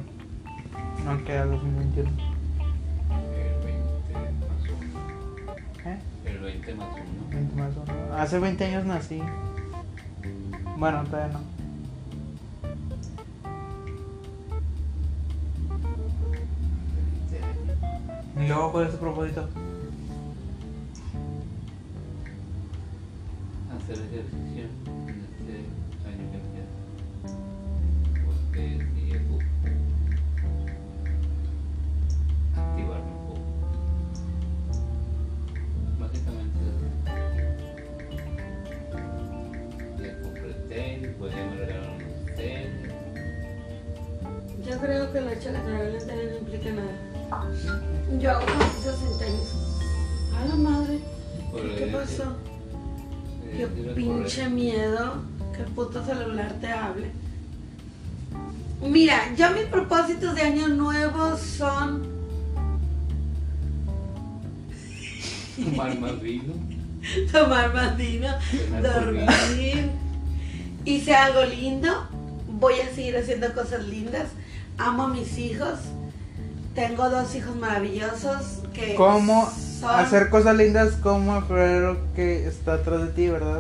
No 1.04 1.24
queda 1.26 1.48
2021. 1.48 2.10
El 3.34 3.58
20 3.66 4.46
más 4.46 4.70
uno. 4.70 5.92
¿Eh? 5.92 6.00
El 6.26 6.38
20 6.38 6.76
más 6.76 6.88
uno. 6.94 7.04
20 7.32 7.56
más 7.56 7.72
uno. 7.78 8.16
Hace 8.16 8.38
20 8.38 8.66
años 8.66 8.86
nací. 8.86 9.24
Bueno, 10.78 11.04
todavía 11.06 11.34
no. 11.34 11.62
¿Y 18.40 18.48
luego 18.48 18.72
cuál 18.72 18.86
es 18.86 18.92
tu 18.92 18.98
propósito? 18.98 19.50
Hacer 23.92 24.06
ejercicio 24.06 25.31
Qué 53.56 53.68
pinche 53.96 54.50
miedo 54.50 55.24
que 55.56 55.64
el 55.64 55.70
puto 55.70 56.04
celular 56.06 56.54
te 56.62 56.68
hable. 56.68 57.12
Mira, 58.82 59.34
yo 59.36 59.52
mis 59.52 59.66
propósitos 59.66 60.36
de 60.36 60.42
año 60.42 60.68
nuevo 60.70 61.38
son 61.38 62.10
Tomar 65.64 66.00
más 66.00 66.22
vino. 66.22 66.54
tomar 67.32 67.74
más 67.74 67.98
vino, 67.98 68.28
dormir. 68.82 69.92
Hice 70.86 71.14
algo 71.14 71.44
lindo. 71.46 72.08
Voy 72.60 72.76
a 72.80 72.94
seguir 72.94 73.18
haciendo 73.18 73.54
cosas 73.54 73.86
lindas. 73.88 74.30
Amo 74.78 75.04
a 75.04 75.08
mis 75.10 75.38
hijos. 75.38 75.80
Tengo 76.74 77.10
dos 77.10 77.36
hijos 77.36 77.56
maravillosos 77.56 78.62
que 78.74 78.96
¿Cómo 78.96 79.52
son- 79.82 80.00
hacer 80.00 80.30
cosas 80.30 80.56
lindas 80.56 80.94
como 81.04 81.38
el 81.38 81.44
florero 81.44 81.98
que 82.16 82.48
está 82.48 82.74
atrás 82.76 83.02
de 83.02 83.08
ti, 83.08 83.28
verdad? 83.30 83.60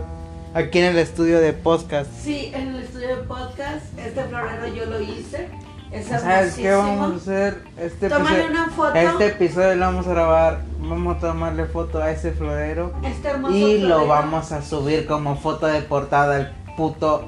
Aquí 0.53 0.79
en 0.79 0.85
el 0.85 0.97
estudio 0.97 1.39
de 1.39 1.53
podcast. 1.53 2.09
Sí, 2.23 2.51
en 2.53 2.69
el 2.75 2.83
estudio 2.83 3.07
de 3.09 3.23
podcast, 3.23 3.85
este 3.99 4.23
florero 4.25 4.67
yo 4.67 4.85
lo 4.85 5.01
hice. 5.01 5.47
Es 5.91 6.07
¿Sabes 6.07 6.55
qué 6.55 6.71
vamos 6.71 7.11
a 7.13 7.15
hacer? 7.17 7.63
Este 7.77 8.07
Tómale 8.07 8.49
una 8.49 8.69
foto. 8.69 8.93
este 8.95 9.25
episodio 9.27 9.75
lo 9.75 9.85
vamos 9.87 10.07
a 10.07 10.09
grabar. 10.11 10.61
Vamos 10.79 11.17
a 11.17 11.19
tomarle 11.19 11.65
foto 11.65 12.01
a 12.01 12.11
ese 12.11 12.31
florero. 12.31 12.93
Este 13.03 13.27
hermoso 13.27 13.53
Y 13.57 13.79
lo 13.79 14.07
vamos 14.07 14.53
a 14.53 14.61
subir 14.61 15.05
como 15.05 15.35
foto 15.35 15.67
de 15.67 15.81
portada 15.81 16.35
al 16.37 16.53
puto. 16.77 17.27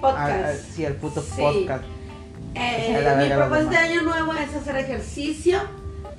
podcast. 0.00 0.60
sí, 0.74 0.84
al 0.86 0.94
puto 0.94 1.22
Sí. 1.22 1.30
podcast. 1.40 1.82
Eh, 2.54 3.14
mi 3.18 3.34
propósito 3.34 3.70
de 3.70 3.76
año 3.78 4.02
nuevo 4.02 4.32
es 4.34 4.54
hacer 4.54 4.76
ejercicio, 4.76 5.58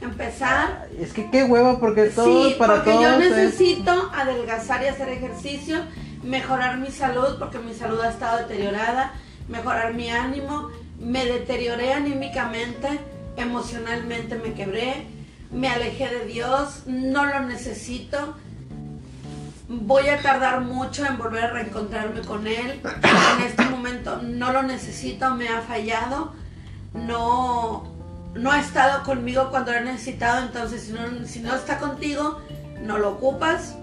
empezar. 0.01 0.87
Es 0.99 1.13
que 1.13 1.29
qué 1.31 1.43
hueva, 1.43 1.79
porque 1.79 2.05
todos 2.05 2.49
sí, 2.53 2.55
para 2.59 2.75
porque 2.75 2.91
todos. 2.91 3.03
yo 3.03 3.09
es- 3.11 3.29
necesito 3.31 4.11
adelgazar 4.13 4.83
y 4.83 4.87
hacer 4.87 5.09
ejercicio, 5.09 5.77
mejorar 6.23 6.77
mi 6.77 6.89
salud 6.91 7.37
porque 7.39 7.59
mi 7.59 7.73
salud 7.73 7.99
ha 8.01 8.09
estado 8.09 8.37
deteriorada, 8.39 9.13
mejorar 9.47 9.93
mi 9.93 10.09
ánimo, 10.09 10.69
me 10.99 11.25
deterioré 11.25 11.93
anímicamente, 11.93 12.87
emocionalmente 13.37 14.35
me 14.35 14.53
quebré, 14.53 15.05
me 15.51 15.69
alejé 15.69 16.07
de 16.09 16.25
Dios, 16.25 16.83
no 16.87 17.25
lo 17.25 17.41
necesito. 17.41 18.35
Voy 19.67 20.07
a 20.09 20.21
tardar 20.21 20.61
mucho 20.61 21.05
en 21.05 21.17
volver 21.17 21.45
a 21.45 21.49
reencontrarme 21.51 22.21
con 22.21 22.45
Él. 22.47 22.81
En 22.83 23.43
este 23.45 23.65
momento 23.65 24.21
no 24.21 24.51
lo 24.53 24.61
necesito, 24.63 25.31
me 25.35 25.49
ha 25.49 25.61
fallado. 25.61 26.33
No, 26.93 27.94
no 28.35 28.51
ha 28.51 28.59
estado 28.59 29.03
conmigo 29.03 29.49
cuando 29.49 29.71
lo 29.71 29.77
he 29.79 29.83
necesitado, 29.83 30.45
entonces 30.45 30.83
si 30.83 30.93
no, 30.93 31.25
si 31.25 31.39
no 31.39 31.55
está 31.55 31.79
contigo, 31.79 32.39
no 32.81 32.97
lo 32.97 33.11
ocupas. 33.13 33.75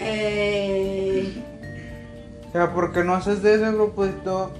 Eh, 0.00 1.42
O 2.48 2.52
sea, 2.52 2.72
porque 2.72 3.02
no 3.02 3.14
haces 3.14 3.42
de 3.42 3.54
ese 3.54 3.72
propósito, 3.72 4.52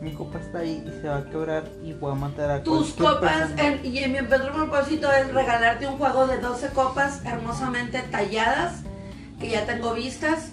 mi 0.00 0.12
copa 0.14 0.38
está 0.38 0.58
ahí 0.60 0.84
y 0.86 1.00
se 1.02 1.08
va 1.08 1.18
a 1.18 1.24
quebrar 1.24 1.64
y 1.84 1.92
voy 1.92 2.12
a 2.12 2.14
matar 2.14 2.50
a 2.50 2.62
tus 2.62 2.92
copas, 2.94 3.50
en- 3.58 3.84
y 3.84 3.98
en 3.98 4.12
mi 4.12 4.18
otro 4.20 4.52
propósito 4.52 5.10
es 5.12 5.32
regalarte 5.34 5.86
un 5.86 5.98
juego 5.98 6.26
de 6.26 6.38
12 6.38 6.68
copas 6.68 7.20
hermosamente 7.24 8.00
talladas, 8.10 8.80
que 9.38 9.50
ya 9.50 9.66
tengo 9.66 9.92
vistas. 9.94 10.50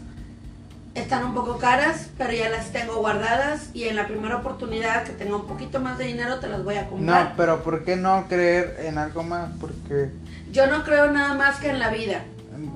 Están 1.00 1.24
un 1.24 1.34
poco 1.34 1.58
caras, 1.58 2.10
pero 2.18 2.34
ya 2.34 2.50
las 2.50 2.72
tengo 2.72 2.96
guardadas 2.98 3.70
y 3.74 3.86
en 3.86 3.96
la 3.96 4.08
primera 4.08 4.36
oportunidad 4.38 5.04
que 5.04 5.14
tenga 5.14 5.36
un 5.38 5.48
poquito 5.48 5.80
más 5.80 5.98
de 5.98 6.06
dinero 6.06 6.40
te 6.40 6.48
las 6.48 6.64
voy 6.64 6.76
a 6.76 6.84
No, 6.84 6.90
comprar. 6.90 7.34
pero 7.38 7.64
¿por 7.64 7.84
qué 7.86 7.96
no 7.96 8.26
creer 8.28 8.78
en 8.84 8.98
algo 8.98 9.24
más? 9.24 9.50
Porque, 9.60 10.10
Yo 10.52 10.68
no 10.68 10.84
creo 10.84 11.10
nada 11.12 11.34
más 11.36 11.58
que 11.58 11.70
en 11.70 11.80
la 11.80 11.90
vida. 11.90 12.22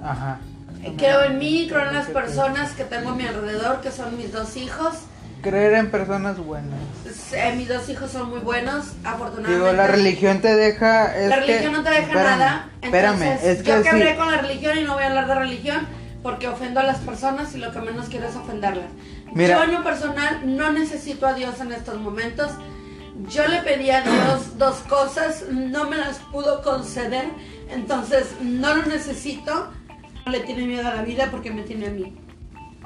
ajá. 0.03 0.39
Creo 0.97 1.23
en 1.23 1.37
mí, 1.39 1.67
creo 1.69 1.87
en 1.87 1.93
las 1.95 2.07
personas 2.07 2.71
que 2.71 2.83
tengo 2.83 3.11
a 3.11 3.15
mi 3.15 3.25
alrededor, 3.25 3.79
que 3.81 3.89
son 3.91 4.17
mis 4.17 4.31
dos 4.33 4.57
hijos. 4.57 4.93
Creer 5.41 5.73
en 5.75 5.91
personas 5.91 6.37
buenas. 6.37 6.79
Eh, 7.33 7.53
mis 7.55 7.67
dos 7.67 7.87
hijos 7.89 8.11
son 8.11 8.29
muy 8.29 8.39
buenos, 8.39 8.87
afortunadamente. 9.03 9.53
Digo, 9.53 9.71
la 9.73 9.87
religión 9.87 10.39
te 10.39 10.55
deja. 10.55 11.15
Es 11.17 11.29
la 11.29 11.35
que- 11.35 11.41
religión 11.47 11.73
no 11.73 11.83
te 11.83 11.89
deja 11.89 12.01
espérame, 12.03 12.25
nada. 12.39 12.69
Espérame, 12.81 13.37
es 13.43 13.63
yo 13.63 13.75
que 13.77 13.89
quebré 13.89 14.11
sí. 14.11 14.17
con 14.17 14.31
la 14.31 14.37
religión 14.39 14.77
y 14.77 14.83
no 14.83 14.93
voy 14.95 15.03
a 15.03 15.07
hablar 15.07 15.27
de 15.27 15.35
religión 15.35 15.87
porque 16.23 16.47
ofendo 16.47 16.79
a 16.79 16.83
las 16.83 16.99
personas 16.99 17.53
y 17.53 17.59
lo 17.59 17.71
que 17.71 17.81
menos 17.81 18.07
quiero 18.07 18.27
es 18.27 18.35
ofenderlas. 18.35 18.89
Mira. 19.33 19.57
Yo 19.57 19.63
en 19.65 19.73
lo 19.73 19.83
personal 19.83 20.41
no 20.55 20.71
necesito 20.71 21.27
a 21.27 21.33
Dios 21.33 21.59
en 21.59 21.71
estos 21.73 21.99
momentos. 21.99 22.49
Yo 23.29 23.47
le 23.47 23.61
pedí 23.61 23.91
a 23.91 24.01
Dios 24.01 24.57
dos 24.57 24.77
cosas, 24.89 25.45
no 25.51 25.89
me 25.89 25.97
las 25.97 26.19
pudo 26.19 26.63
conceder, 26.63 27.25
entonces 27.69 28.33
no 28.41 28.73
lo 28.75 28.83
necesito. 28.85 29.67
No 30.25 30.31
le 30.31 30.39
tiene 30.39 30.65
miedo 30.65 30.87
a 30.87 30.95
la 30.95 31.01
vida 31.03 31.27
porque 31.29 31.51
me 31.51 31.63
tiene 31.63 31.87
a 31.87 31.91
mí. 31.91 32.15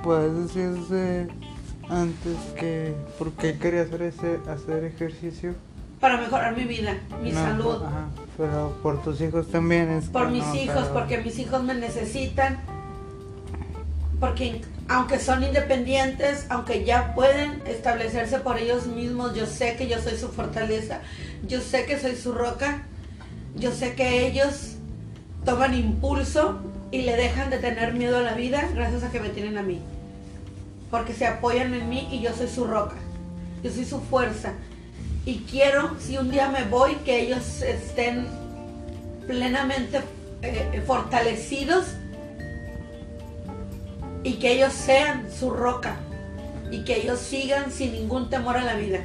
Puedes 0.03 0.33
decirse 0.53 1.27
antes 1.87 2.35
que. 2.59 2.95
¿Por 3.19 3.31
qué 3.33 3.57
quería 3.59 3.83
hacer, 3.83 4.01
ese, 4.01 4.39
hacer 4.49 4.83
ejercicio? 4.83 5.53
Para 5.99 6.17
mejorar 6.17 6.55
mi 6.57 6.63
vida, 6.65 6.95
mi 7.23 7.31
No, 7.31 7.39
salud. 7.39 7.83
Ajá, 7.83 8.07
pero 8.37 8.75
por 8.81 9.01
tus 9.03 9.21
hijos 9.21 9.47
también 9.47 9.89
es. 9.91 10.05
por 10.09 10.29
mis 10.29 10.43
no, 10.45 10.55
hijos, 10.55 10.75
pero- 10.81 10.93
porque 10.93 11.19
mis 11.19 11.37
hijos 11.39 11.63
me 11.63 11.75
necesitan, 11.75 12.57
porque 14.19 14.61
aunque 14.87 15.19
son 15.19 15.43
independientes, 15.43 16.45
aunque 16.49 16.85
ya 16.85 17.13
pueden 17.13 17.61
establecerse 17.67 18.39
por 18.39 18.57
ellos 18.57 18.87
mismos, 18.87 19.35
yo 19.35 19.45
sé 19.45 19.75
que 19.75 19.87
yo 19.87 20.01
soy 20.01 20.17
su 20.17 20.29
fortaleza, 20.29 21.01
yo 21.47 21.61
sé 21.61 21.85
que 21.85 21.99
soy 21.99 22.15
su 22.15 22.31
roca, 22.31 22.83
yo 23.55 23.71
sé 23.71 23.95
que 23.95 24.25
ellos 24.27 24.75
toman 25.45 25.73
impulso 25.73 26.59
y 26.91 27.01
le 27.01 27.15
dejan 27.15 27.49
de 27.49 27.57
tener 27.57 27.93
miedo 27.93 28.17
a 28.17 28.21
la 28.21 28.33
vida 28.33 28.69
gracias 28.73 29.03
a 29.03 29.11
que 29.11 29.19
me 29.19 29.29
tienen 29.29 29.57
a 29.57 29.63
mí, 29.63 29.81
porque 30.89 31.13
se 31.13 31.27
apoyan 31.27 31.73
en 31.73 31.89
mí 31.89 32.07
y 32.11 32.21
yo 32.21 32.33
soy 32.33 32.47
su 32.47 32.65
roca, 32.65 32.95
yo 33.63 33.71
soy 33.71 33.85
su 33.85 33.99
fuerza. 33.99 34.53
Y 35.25 35.39
quiero, 35.39 35.91
si 35.99 36.17
un 36.17 36.31
día 36.31 36.47
me 36.47 36.63
voy, 36.63 36.95
que 37.03 37.19
ellos 37.19 37.61
estén 37.61 38.27
plenamente 39.27 39.99
eh, 40.41 40.81
fortalecidos 40.87 41.87
y 44.27 44.33
que 44.33 44.51
ellos 44.51 44.73
sean 44.73 45.25
su 45.31 45.51
roca 45.51 45.95
y 46.69 46.83
que 46.83 46.97
ellos 46.97 47.17
sigan 47.17 47.71
sin 47.71 47.93
ningún 47.93 48.29
temor 48.29 48.57
a 48.57 48.63
la 48.65 48.73
vida. 48.73 48.99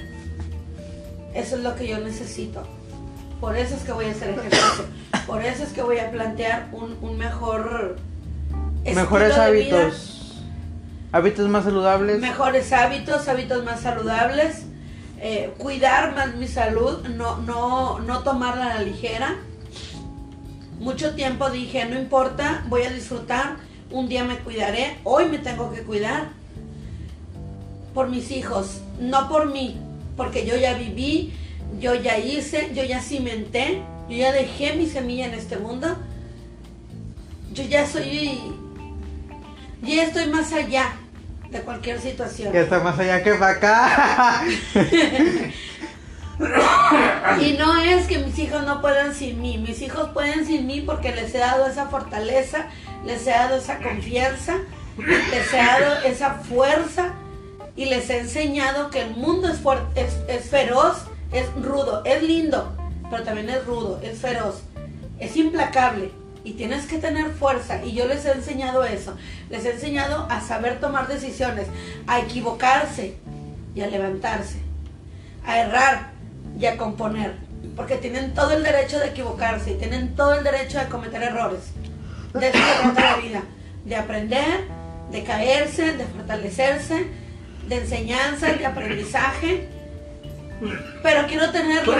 Eso 1.33 1.55
es 1.57 1.63
lo 1.63 1.77
que 1.77 1.87
yo 1.87 1.99
necesito. 1.99 2.67
Por 3.41 3.57
eso 3.57 3.77
es 3.77 3.83
que 3.83 3.93
voy 3.93 4.07
a 4.07 4.11
hacer 4.11 4.31
ejercicio. 4.31 4.85
Por 5.29 5.45
eso 5.45 5.63
es 5.63 5.71
que 5.71 5.81
voy 5.81 5.99
a 5.99 6.11
plantear 6.11 6.71
un, 6.73 6.99
un 7.01 7.17
mejor... 7.19 7.99
Mejores 8.85 9.29
vida, 9.29 9.45
hábitos. 9.45 10.43
Hábitos 11.13 11.49
más 11.49 11.65
saludables. 11.65 12.21
mejores 12.21 12.73
hábitos, 12.73 13.29
hábitos 13.29 13.63
más 13.63 13.81
saludables, 13.81 14.65
eh, 15.21 15.55
cuidar 15.57 16.17
más 16.17 16.35
mi 16.35 16.49
salud, 16.49 17.07
no, 17.07 17.37
no, 17.37 18.01
no 18.01 18.25
tomarla 18.25 18.73
a 18.73 18.75
la 18.75 18.83
ligera. 18.83 19.37
Mucho 20.81 21.15
tiempo 21.15 21.49
dije, 21.49 21.85
no 21.85 21.97
importa, 21.97 22.65
voy 22.69 22.83
a 22.83 22.91
disfrutar, 22.91 23.59
un 23.93 24.09
día 24.09 24.25
me 24.25 24.39
cuidaré, 24.39 24.99
hoy 25.05 25.27
me 25.27 25.39
tengo 25.39 25.73
que 25.73 25.83
cuidar 25.83 26.29
por 27.95 28.09
mis 28.09 28.31
hijos, 28.31 28.81
no 28.99 29.29
por 29.29 29.53
mí, 29.53 29.79
porque 30.17 30.47
yo 30.47 30.57
ya 30.57 30.75
viví, 30.75 31.33
yo 31.81 31.95
ya 31.95 32.19
hice, 32.19 32.71
yo 32.75 32.85
ya 32.85 33.01
cimenté, 33.01 33.83
yo 34.09 34.17
ya 34.17 34.33
dejé 34.33 34.75
mi 34.75 34.87
semilla 34.87 35.27
en 35.27 35.35
este 35.35 35.57
mundo. 35.57 35.97
Yo 37.53 37.65
ya 37.65 37.87
soy, 37.87 38.39
ya 39.83 40.05
estoy 40.05 40.27
más 40.29 40.53
allá 40.53 40.95
de 41.51 41.61
cualquier 41.61 42.01
situación. 42.01 42.51
Que 42.53 42.63
está 42.63 42.81
más 42.81 42.99
allá 42.99 43.23
que 43.23 43.35
para 43.35 43.53
acá. 43.53 44.43
Y 47.41 47.53
no 47.53 47.81
es 47.81 48.07
que 48.07 48.19
mis 48.19 48.39
hijos 48.39 48.65
no 48.65 48.81
puedan 48.81 49.15
sin 49.15 49.41
mí, 49.41 49.59
mis 49.59 49.81
hijos 49.83 50.11
pueden 50.11 50.45
sin 50.47 50.67
mí 50.67 50.81
porque 50.81 51.15
les 51.15 51.35
he 51.35 51.39
dado 51.39 51.67
esa 51.67 51.87
fortaleza, 51.87 52.67
les 53.05 53.27
he 53.27 53.31
dado 53.31 53.57
esa 53.57 53.79
confianza, 53.79 54.57
les 54.99 55.53
he 55.53 55.57
dado 55.57 56.03
esa 56.05 56.35
fuerza 56.35 57.13
y 57.77 57.87
les 57.87 58.09
he 58.11 58.19
enseñado 58.21 58.91
que 58.91 59.03
el 59.03 59.11
mundo 59.17 59.49
es, 59.49 59.63
fuer- 59.63 59.87
es, 59.95 60.15
es 60.29 60.49
feroz, 60.51 61.05
es 61.33 61.47
rudo, 61.63 62.03
es 62.05 62.23
lindo, 62.23 62.77
pero 63.11 63.23
también 63.23 63.49
es 63.49 63.65
rudo, 63.65 63.99
es 64.03 64.19
feroz, 64.19 64.63
es 65.19 65.37
implacable 65.37 66.11
y 66.45 66.53
tienes 66.55 66.87
que 66.87 66.99
tener 66.99 67.31
fuerza 67.31 67.83
y 67.85 67.93
yo 67.95 68.07
les 68.07 68.25
he 68.27 68.33
enseñado 68.33 68.85
eso, 68.85 69.17
les 69.49 69.65
he 69.65 69.73
enseñado 69.73 70.27
a 70.29 70.41
saber 70.41 70.81
tomar 70.81 71.09
decisiones, 71.09 71.67
a 72.07 72.21
equivocarse 72.21 73.15
y 73.75 73.81
a 73.81 73.87
levantarse, 73.87 74.59
a 75.47 75.59
errar 75.61 76.11
y 76.61 76.67
a 76.67 76.77
componer, 76.77 77.37
porque 77.77 77.97
tienen 77.97 78.35
todo 78.35 78.51
el 78.53 78.63
derecho 78.63 78.99
de 78.99 79.09
equivocarse 79.09 79.73
y 79.73 79.75
tienen 79.75 80.15
todo 80.15 80.35
el 80.35 80.45
derecho 80.45 80.79
de 80.79 80.87
cometer 80.87 81.23
errores. 81.23 81.72
De 82.35 82.49
eso 82.49 82.59
la 82.95 83.17
vida, 83.17 83.43
de 83.85 83.97
aprender, 83.97 84.65
de 85.11 85.23
caerse, 85.25 85.93
de 85.97 86.05
fortalecerse, 86.07 87.07
de 87.69 87.77
enseñanza, 87.77 88.53
de 88.53 88.67
aprendizaje. 88.67 89.69
Pero 91.03 91.27
quiero 91.27 91.51
tenerlo, 91.51 91.95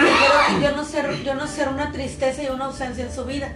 quiero 0.59 0.75
no 0.75 0.85
ser, 0.85 1.09
no 1.35 1.47
ser 1.47 1.67
una 1.67 1.91
tristeza 1.91 2.43
y 2.43 2.47
una 2.47 2.65
ausencia 2.65 3.03
en 3.05 3.11
su 3.13 3.25
vida. 3.25 3.49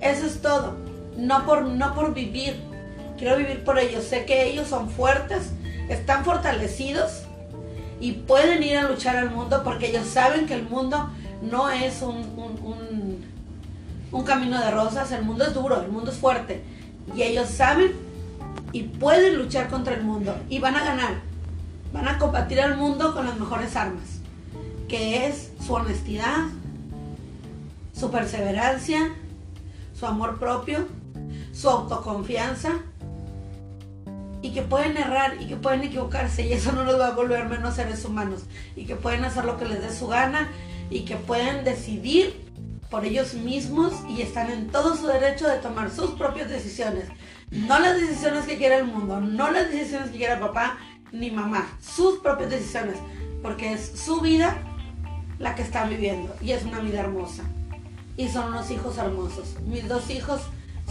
Eso 0.00 0.26
es 0.26 0.42
todo. 0.42 0.76
No 1.16 1.46
por, 1.46 1.62
no 1.62 1.94
por 1.94 2.12
vivir. 2.12 2.60
Quiero 3.16 3.36
vivir 3.36 3.62
por 3.64 3.78
ellos. 3.78 4.04
Sé 4.04 4.24
que 4.24 4.44
ellos 4.48 4.68
son 4.68 4.90
fuertes, 4.90 5.52
están 5.88 6.24
fortalecidos 6.24 7.22
y 8.00 8.12
pueden 8.12 8.62
ir 8.64 8.76
a 8.76 8.82
luchar 8.88 9.16
al 9.16 9.30
mundo 9.30 9.62
porque 9.62 9.86
ellos 9.90 10.06
saben 10.08 10.46
que 10.46 10.54
el 10.54 10.64
mundo 10.64 11.10
no 11.40 11.70
es 11.70 12.02
un- 12.02 12.34
un 14.14 14.22
camino 14.22 14.60
de 14.60 14.70
rosas, 14.70 15.10
el 15.10 15.24
mundo 15.24 15.44
es 15.44 15.54
duro, 15.54 15.82
el 15.82 15.90
mundo 15.90 16.12
es 16.12 16.16
fuerte. 16.16 16.62
Y 17.16 17.22
ellos 17.22 17.48
saben 17.48 17.92
y 18.70 18.84
pueden 18.84 19.36
luchar 19.36 19.68
contra 19.68 19.94
el 19.94 20.04
mundo 20.04 20.36
y 20.48 20.60
van 20.60 20.76
a 20.76 20.84
ganar. 20.84 21.14
Van 21.92 22.06
a 22.06 22.16
combatir 22.18 22.60
al 22.60 22.76
mundo 22.76 23.12
con 23.12 23.26
las 23.26 23.36
mejores 23.38 23.74
armas, 23.74 24.20
que 24.88 25.26
es 25.26 25.50
su 25.66 25.74
honestidad, 25.74 26.44
su 27.92 28.12
perseverancia, 28.12 29.12
su 29.98 30.06
amor 30.06 30.38
propio, 30.38 30.86
su 31.52 31.68
autoconfianza 31.68 32.70
y 34.42 34.50
que 34.52 34.62
pueden 34.62 34.96
errar 34.96 35.40
y 35.40 35.46
que 35.46 35.56
pueden 35.56 35.82
equivocarse 35.82 36.46
y 36.46 36.52
eso 36.52 36.70
no 36.70 36.84
los 36.84 37.00
va 37.00 37.08
a 37.08 37.14
volver 37.14 37.48
menos 37.48 37.74
seres 37.74 38.04
humanos 38.04 38.42
y 38.76 38.84
que 38.84 38.94
pueden 38.94 39.24
hacer 39.24 39.44
lo 39.44 39.56
que 39.56 39.64
les 39.64 39.80
dé 39.80 39.92
su 39.92 40.06
gana 40.06 40.50
y 40.88 41.00
que 41.00 41.16
pueden 41.16 41.64
decidir 41.64 42.43
por 42.94 43.04
ellos 43.04 43.34
mismos 43.34 43.92
y 44.08 44.22
están 44.22 44.52
en 44.52 44.68
todo 44.68 44.94
su 44.94 45.08
derecho 45.08 45.48
de 45.48 45.56
tomar 45.56 45.90
sus 45.90 46.12
propias 46.12 46.48
decisiones. 46.48 47.06
No 47.50 47.80
las 47.80 48.00
decisiones 48.00 48.44
que 48.44 48.56
quiera 48.56 48.76
el 48.76 48.84
mundo, 48.84 49.20
no 49.20 49.50
las 49.50 49.68
decisiones 49.68 50.10
que 50.10 50.18
quiera 50.18 50.38
papá 50.38 50.78
ni 51.10 51.32
mamá, 51.32 51.66
sus 51.80 52.20
propias 52.20 52.50
decisiones, 52.50 52.94
porque 53.42 53.72
es 53.72 53.98
su 53.98 54.20
vida 54.20 54.56
la 55.40 55.56
que 55.56 55.62
están 55.62 55.90
viviendo 55.90 56.36
y 56.40 56.52
es 56.52 56.62
una 56.62 56.78
vida 56.78 57.00
hermosa. 57.00 57.42
Y 58.16 58.28
son 58.28 58.50
unos 58.50 58.70
hijos 58.70 58.96
hermosos. 58.96 59.56
Mis 59.66 59.88
dos 59.88 60.08
hijos 60.10 60.42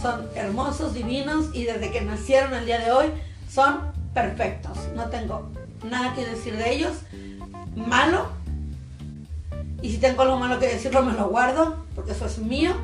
son 0.02 0.28
hermosos, 0.34 0.92
divinos 0.92 1.54
y 1.54 1.64
desde 1.64 1.90
que 1.90 2.02
nacieron 2.02 2.52
el 2.52 2.66
día 2.66 2.80
de 2.80 2.92
hoy 2.92 3.06
son 3.50 3.80
perfectos. 4.12 4.76
No 4.94 5.08
tengo 5.08 5.50
nada 5.82 6.14
que 6.14 6.26
decir 6.26 6.54
de 6.54 6.70
ellos. 6.70 6.98
Malo. 7.74 8.43
Y 9.84 9.90
si 9.92 9.98
tengo 9.98 10.22
algo 10.22 10.38
malo 10.38 10.58
que 10.58 10.66
decirlo, 10.66 11.02
me 11.02 11.12
lo 11.12 11.28
guardo, 11.28 11.84
porque 11.94 12.12
eso 12.12 12.24
es 12.24 12.38
mío. 12.38 12.74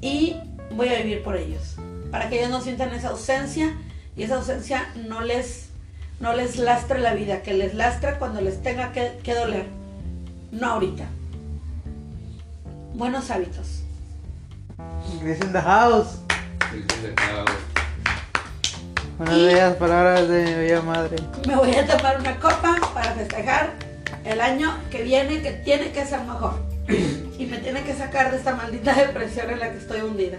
Y 0.00 0.36
voy 0.70 0.90
a 0.90 0.98
vivir 1.02 1.24
por 1.24 1.36
ellos. 1.36 1.74
Para 2.12 2.28
que 2.28 2.38
ellos 2.38 2.50
no 2.50 2.60
sientan 2.60 2.94
esa 2.94 3.08
ausencia 3.08 3.76
y 4.16 4.22
esa 4.22 4.36
ausencia 4.36 4.88
no 5.08 5.20
les, 5.22 5.70
no 6.20 6.34
les 6.34 6.56
lastre 6.56 7.00
la 7.00 7.14
vida, 7.14 7.42
que 7.42 7.52
les 7.52 7.74
lastre 7.74 8.14
cuando 8.20 8.40
les 8.40 8.62
tenga 8.62 8.92
que, 8.92 9.18
que 9.24 9.34
doler. 9.34 9.66
No 10.52 10.68
ahorita. 10.74 11.06
Buenos 12.94 13.28
hábitos. 13.32 13.82
Grace 15.20 15.44
in 15.44 15.52
the 15.52 15.60
house. 15.60 16.18
Unas 19.18 19.34
Y- 19.36 19.46
bellas 19.46 19.74
palabras 19.74 20.28
de 20.28 20.44
mi 20.44 20.54
bella 20.54 20.80
madre. 20.82 21.16
Me 21.44 21.56
voy 21.56 21.74
a 21.74 21.84
tomar 21.84 22.20
una 22.20 22.36
copa 22.38 22.76
para 22.94 23.14
festejar 23.14 23.67
el 24.28 24.40
año 24.40 24.72
que 24.90 25.02
viene, 25.02 25.40
que 25.42 25.52
tiene 25.52 25.90
que 25.92 26.04
ser 26.04 26.20
mejor. 26.20 26.62
Y 27.38 27.46
me 27.46 27.58
tiene 27.58 27.82
que 27.82 27.94
sacar 27.94 28.30
de 28.30 28.36
esta 28.38 28.54
maldita 28.54 28.94
depresión 29.06 29.50
en 29.50 29.58
la 29.60 29.70
que 29.72 29.78
estoy 29.78 30.00
hundida. 30.02 30.38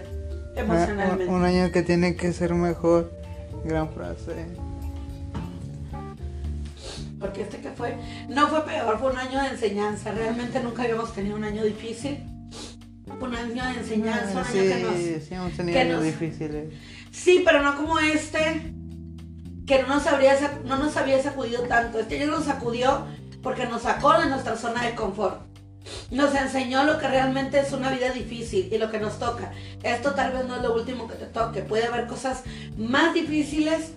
Un, 0.52 0.58
Emocionalmente. 0.58 1.26
un 1.26 1.44
año 1.44 1.70
que 1.72 1.82
tiene 1.82 2.16
que 2.16 2.32
ser 2.32 2.54
mejor. 2.54 3.12
Gran 3.64 3.90
frase. 3.90 4.46
Porque 7.18 7.42
este 7.42 7.58
que 7.58 7.70
fue, 7.70 7.96
no 8.28 8.48
fue 8.48 8.64
peor, 8.64 8.98
fue 8.98 9.10
un 9.12 9.18
año 9.18 9.42
de 9.42 9.48
enseñanza. 9.48 10.10
Realmente 10.12 10.60
nunca 10.60 10.82
habíamos 10.84 11.12
tenido 11.12 11.36
un 11.36 11.44
año 11.44 11.62
difícil. 11.64 12.18
Un 13.20 13.34
año 13.34 13.62
de 13.64 13.80
enseñanza, 13.80 14.30
un 14.32 14.38
año 14.38 14.46
sí, 14.46 14.58
que 14.68 14.82
nos, 14.82 14.94
sí, 15.24 15.34
hemos 15.34 15.52
tenido 15.52 15.80
años 15.80 15.96
nos- 15.96 16.04
difíciles. 16.04 16.72
Sí, 17.10 17.42
pero 17.44 17.62
no 17.62 17.76
como 17.76 17.98
este, 17.98 18.72
que 19.66 19.82
no 19.82 19.88
nos, 19.88 20.06
habría, 20.06 20.36
no 20.64 20.78
nos 20.78 20.96
había 20.96 21.22
sacudido 21.22 21.62
tanto. 21.64 21.98
Este 21.98 22.22
año 22.22 22.30
nos 22.30 22.44
sacudió 22.44 23.06
porque 23.42 23.66
nos 23.66 23.82
sacó 23.82 24.18
de 24.18 24.26
nuestra 24.26 24.56
zona 24.56 24.84
de 24.84 24.94
confort. 24.94 25.40
Nos 26.10 26.34
enseñó 26.34 26.84
lo 26.84 26.98
que 26.98 27.08
realmente 27.08 27.58
es 27.58 27.72
una 27.72 27.90
vida 27.90 28.10
difícil 28.10 28.68
y 28.72 28.78
lo 28.78 28.90
que 28.90 29.00
nos 29.00 29.18
toca. 29.18 29.52
Esto 29.82 30.14
tal 30.14 30.32
vez 30.32 30.46
no 30.46 30.56
es 30.56 30.62
lo 30.62 30.74
último 30.74 31.08
que 31.08 31.14
te 31.14 31.26
toque. 31.26 31.62
Puede 31.62 31.86
haber 31.86 32.06
cosas 32.06 32.42
más 32.76 33.14
difíciles 33.14 33.92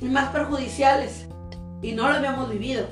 y 0.00 0.06
más 0.06 0.30
perjudiciales. 0.30 1.26
Y 1.82 1.92
no 1.92 2.08
lo 2.08 2.16
habíamos 2.16 2.50
vivido. 2.50 2.86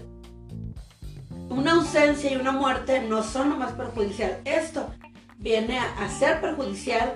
Una 1.49 1.73
ausencia 1.73 2.33
y 2.33 2.37
una 2.37 2.53
muerte 2.53 3.03
no 3.03 3.23
son 3.23 3.51
lo 3.51 3.57
más 3.57 3.73
perjudicial. 3.73 4.41
Esto 4.45 4.89
viene 5.37 5.79
a, 5.79 6.09
ser 6.09 6.41
perjudicial 6.41 7.15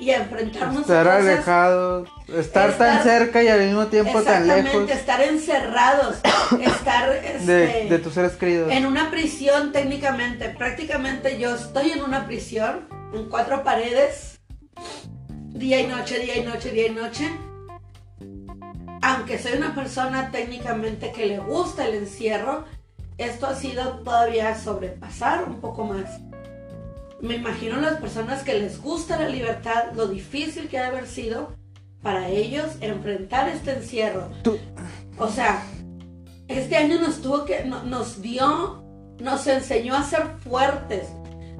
y 0.00 0.10
a 0.10 0.18
enfrentarnos 0.18 0.82
Estar 0.82 1.08
a 1.08 1.16
cosas 1.18 1.32
alejados. 1.34 2.08
Estar, 2.28 2.72
tan 2.78 2.98
Estar- 2.98 3.02
cerca 3.02 3.42
y 3.42 3.48
al 3.48 3.60
mismo 3.60 3.86
tiempo 3.86 4.22
tan 4.22 4.42
Exactamente, 4.42 4.72
lejos 4.78 4.90
estar 4.90 5.20
encerrados, 5.22 6.16
estar 6.60 7.12
este, 7.16 7.52
de, 7.52 7.88
de 7.88 7.98
tus 7.98 8.14
seres 8.14 8.32
queridos. 8.32 8.70
en 8.72 8.86
una 8.86 9.10
prisión 9.10 9.72
técnicamente. 9.72 10.50
Prácticamente 10.50 11.38
yo 11.38 11.54
estoy 11.54 11.90
en 11.92 12.02
una 12.02 12.26
prisión, 12.26 12.88
en 13.12 13.28
cuatro 13.28 13.64
paredes, 13.64 14.38
día 15.30 15.80
y 15.80 15.86
noche, 15.86 16.18
día 16.20 16.36
y 16.36 16.44
noche, 16.44 16.70
día 16.70 16.86
y 16.86 16.90
noche. 16.90 17.28
Aunque 19.02 19.38
soy 19.38 19.52
una 19.56 19.74
persona 19.74 20.30
técnicamente 20.30 21.12
que 21.12 21.26
le 21.26 21.38
gusta 21.38 21.86
el 21.86 21.94
encierro, 21.94 22.64
esto 23.16 23.46
ha 23.46 23.54
sido 23.54 24.00
todavía 24.00 24.56
sobrepasar 24.58 25.44
un 25.44 25.60
poco 25.60 25.84
más. 25.84 26.20
Me 27.20 27.34
imagino 27.36 27.80
las 27.80 27.96
personas 28.00 28.42
que 28.44 28.54
les 28.58 28.80
gusta 28.80 29.18
la 29.18 29.28
libertad, 29.28 29.92
lo 29.94 30.06
difícil 30.06 30.68
que 30.68 30.78
ha 30.78 30.82
de 30.82 30.88
haber 30.88 31.06
sido 31.06 31.52
para 32.02 32.28
ellos 32.28 32.66
enfrentar 32.80 33.48
este 33.48 33.72
encierro. 33.72 34.28
Tú- 34.42 34.58
O 35.18 35.28
sea, 35.28 35.62
Este 36.46 36.76
año 36.76 36.98
nos 36.98 37.20
tuvo 37.20 37.44
que, 37.44 37.64
no- 37.66 37.82
nos 37.82 38.22
dio, 38.22 38.82
nos 39.20 39.46
enseñó 39.46 39.94
a 39.94 40.02
ser 40.02 40.22
fuertes. 40.42 41.08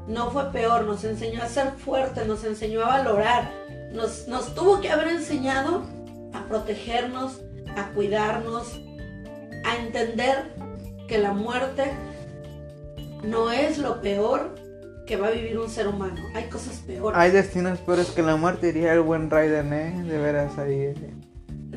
No 0.07 0.31
fue 0.31 0.51
peor, 0.51 0.85
nos 0.87 1.05
enseñó 1.05 1.43
a 1.43 1.47
ser 1.49 1.73
fuertes, 1.73 2.27
nos 2.27 2.43
enseñó 2.45 2.81
a 2.83 2.89
valorar. 2.97 3.51
Nos, 3.93 4.27
nos 4.29 4.55
tuvo 4.55 4.81
que 4.81 4.91
haber 4.91 5.09
enseñado 5.09 5.83
a 6.33 6.45
protegernos, 6.49 7.41
a 7.77 7.91
cuidarnos, 7.91 8.81
a 9.67 9.77
entender 9.77 10.55
que 11.07 11.19
la 11.19 11.33
muerte 11.35 11.93
no 13.25 13.51
es 13.51 13.77
lo 13.77 14.01
peor 14.01 14.55
que 15.09 15.17
va 15.17 15.29
a 15.29 15.31
vivir 15.31 15.59
un 15.59 15.69
ser 15.71 15.89
humano. 15.89 16.21
Hay 16.35 16.45
cosas 16.45 16.77
peores. 16.87 17.19
Hay 17.19 17.31
destinos 17.31 17.79
peores 17.81 18.11
que 18.11 18.23
la 18.23 18.37
muerte, 18.37 18.73
diría 18.73 18.93
el 18.93 19.01
buen 19.01 19.31
Raiden, 19.31 19.73
¿eh? 19.73 20.03
De 20.05 20.19
veras 20.19 20.57
ahí. 20.59 20.75
eh. 20.75 21.15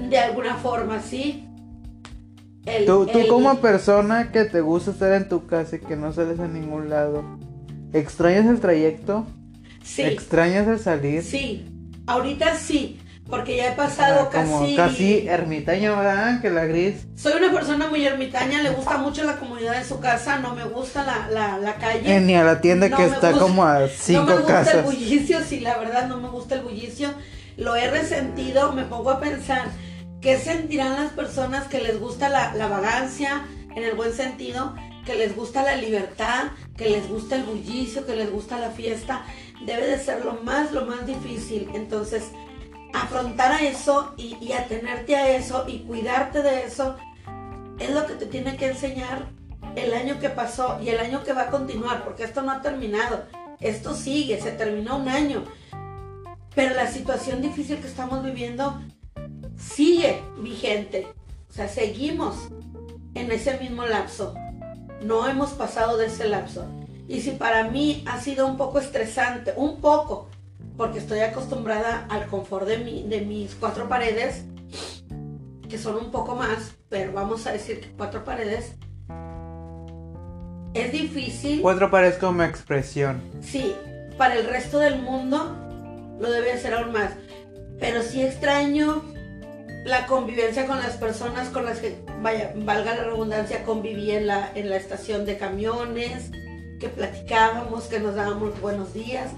De 0.10 0.17
alguna 0.20 0.56
forma, 0.58 1.02
sí. 1.02 1.48
El- 2.65 2.86
Tú, 2.86 3.08
tú 3.08 3.26
como 3.28 3.56
persona 3.60 4.32
que 4.32 4.44
te 4.46 4.62
gusta 4.62 4.91
estar 4.91 5.13
en 5.13 5.28
tu 5.30 5.48
casa 5.48 5.78
y 5.78 5.80
que 5.80 5.96
no 5.96 6.12
sales 6.13 6.39
a 6.39 6.48
ningún 6.48 6.89
lado, 6.89 7.24
¿extrañas 7.94 8.46
el 8.46 8.60
trayecto? 8.60 9.26
Sí, 9.84 10.04
¿Extrañas 10.04 10.67
el 10.67 10.78
salir? 10.80 11.24
sí. 11.24 11.65
Ahorita 12.08 12.56
sí, 12.56 13.00
porque 13.32 13.58
ya 13.58 13.72
he 13.72 13.76
pasado 13.76 14.30
Ah, 14.30 14.30
como 14.32 14.60
casi... 14.62 14.76
casi 14.76 15.28
ermitaño, 15.28 15.98
¿verdad? 15.98 16.39
Que 16.41 16.52
la 16.52 16.65
gris. 16.65 17.08
Soy 17.15 17.34
una 17.41 17.52
persona 17.52 17.88
muy 17.88 18.06
ermitaña, 18.06 18.62
le 18.62 18.70
gusta 18.70 18.98
mucho 18.98 19.24
la 19.24 19.38
comunidad 19.38 19.78
de 19.80 19.84
su 19.86 20.00
casa, 20.00 20.38
no 20.38 20.54
me 20.54 20.65
gusta 20.65 21.04
la, 21.04 21.28
la, 21.32 21.58
la 21.58 21.76
calle. 21.78 22.15
Eh, 22.17 22.20
ni 22.22 22.36
a 22.36 22.44
la 22.44 22.62
tienda 22.62 22.89
No 22.89 22.98
que 22.98 23.06
está 23.06 23.32
gusta- 23.32 23.39
como 23.44 23.63
a 23.65 23.80
no 23.80 23.88
cinco 23.88 24.24
me 24.26 24.36
gusta 24.36 24.60
el 24.60 24.65
casas. 24.65 24.86
bullicio, 24.86 25.39
sí, 25.44 25.60
la 25.62 25.78
verdad 25.80 26.08
no 26.08 26.17
me 26.20 26.30
gusta 26.30 26.54
el 26.56 26.62
bullicio. 26.62 27.10
Lo 27.58 27.76
he 27.76 27.89
resentido, 27.89 28.72
me 28.74 28.84
pongo 28.84 29.10
a 29.10 29.20
pensar 29.20 29.63
qué 30.22 30.38
sentirán 30.38 31.02
las 31.04 31.12
personas 31.13 31.67
que 31.67 31.80
les 31.82 32.00
gusta 32.00 32.30
la, 32.30 32.54
la 32.54 32.67
vagancia, 32.67 33.41
en 33.76 33.84
el 33.84 33.96
buen 33.96 34.13
sentido, 34.13 34.76
que 35.06 35.15
les 35.15 35.36
gusta 35.36 35.63
la 35.63 35.76
libertad, 35.78 36.50
que 36.78 36.89
les 36.89 37.08
gusta 37.10 37.36
el 37.38 37.44
bullicio, 37.44 38.06
que 38.06 38.15
les 38.15 38.30
gusta 38.32 38.60
la 38.60 38.70
fiesta. 38.70 39.24
Debe 39.65 39.88
de 39.88 39.98
ser 39.98 40.24
lo 40.26 40.34
más, 40.44 40.72
lo 40.72 40.86
más 40.86 41.06
difícil. 41.06 41.70
Entonces, 41.74 42.24
afrontar 43.01 43.51
a 43.51 43.61
eso 43.61 44.13
y, 44.17 44.51
atenerte 44.53 45.15
a 45.15 45.35
eso 45.35 45.65
y 45.67 45.79
cuidarte 45.79 46.41
de 46.41 46.63
eso 46.63 46.97
es 47.79 47.89
lo 47.89 48.05
que 48.05 48.13
te 48.13 48.25
tiene 48.25 48.57
que 48.57 48.67
enseñar 48.67 49.27
el 49.75 49.93
año 49.93 50.19
que 50.19 50.29
pasó 50.29 50.79
y 50.81 50.89
el 50.89 50.99
año 50.99 51.23
que 51.23 51.33
va 51.33 51.43
a 51.43 51.49
continuar, 51.49 52.03
porque 52.03 52.23
esto 52.23 52.41
no 52.41 52.51
ha 52.51 52.61
terminado, 52.61 53.23
esto 53.59 53.95
sigue, 53.95 54.39
se 54.39 54.51
terminó 54.51 54.97
un 54.97 55.09
año, 55.09 55.43
pero 56.53 56.75
la 56.75 56.87
situación 56.87 57.41
difícil 57.41 57.79
que 57.79 57.87
estamos 57.87 58.23
viviendo 58.23 58.81
sigue 59.57 60.21
vigente, 60.37 61.07
o 61.49 61.53
sea, 61.53 61.67
seguimos 61.67 62.49
en 63.15 63.31
ese 63.31 63.57
mismo 63.57 63.85
lapso, 63.85 64.35
no 65.01 65.27
hemos 65.27 65.51
pasado 65.51 65.97
de 65.97 66.07
ese 66.07 66.27
lapso. 66.27 66.65
Y 67.07 67.21
si 67.21 67.31
para 67.31 67.65
mí 67.69 68.03
ha 68.07 68.21
sido 68.21 68.47
un 68.47 68.57
poco 68.57 68.79
estresante, 68.79 69.53
un 69.57 69.81
poco, 69.81 70.29
porque 70.82 70.98
estoy 70.98 71.20
acostumbrada 71.20 72.08
al 72.10 72.26
confort 72.26 72.67
de, 72.67 72.80
mi, 72.80 73.04
de 73.04 73.22
mis 73.22 73.54
cuatro 73.54 73.88
paredes, 73.88 74.46
que 75.70 75.78
son 75.78 75.96
un 75.96 76.10
poco 76.10 76.36
más, 76.36 76.74
pero 76.89 77.13
vamos 77.13 77.46
a 77.46 77.52
decir 77.52 77.82
que 77.82 77.91
cuatro 77.91 78.26
paredes, 78.26 78.74
es 80.74 80.91
difícil. 80.91 81.62
Cuatro 81.62 81.91
pares 81.91 82.15
como 82.15 82.41
expresión. 82.41 83.22
Sí, 83.41 83.76
para 84.17 84.34
el 84.34 84.48
resto 84.48 84.80
del 84.80 85.00
mundo 85.00 85.56
lo 86.20 86.32
debe 86.32 86.54
hacer 86.54 86.74
aún 86.74 86.94
más. 86.94 87.12
Pero 87.80 88.02
sí 88.02 88.24
extraño 88.24 89.04
la 89.86 90.08
convivencia 90.08 90.65
con 90.65 90.80
las 90.80 90.98
personas 90.98 91.50
con 91.50 91.63
las 91.63 91.78
que, 91.78 92.04
vaya, 92.24 92.54
valga 92.56 92.96
la 92.96 93.04
redundancia, 93.04 93.65
conviví 93.65 94.10
en 94.10 94.26
la, 94.26 94.52
en 94.56 94.72
la 94.72 94.78
estación 94.78 95.28
de 95.28 95.38
camiones, 95.38 96.32
que 96.80 96.89
platicábamos, 96.89 97.84
que 97.84 98.00
nos 98.00 98.15
dábamos 98.15 98.60
buenos 98.60 98.96
días, 98.96 99.30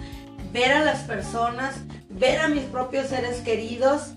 ver 0.53 0.71
a 0.71 0.83
las 0.83 0.99
personas, 1.01 1.75
ver 2.09 2.39
a 2.39 2.47
mis 2.47 2.63
propios 2.63 3.07
seres 3.07 3.41
queridos, 3.41 4.13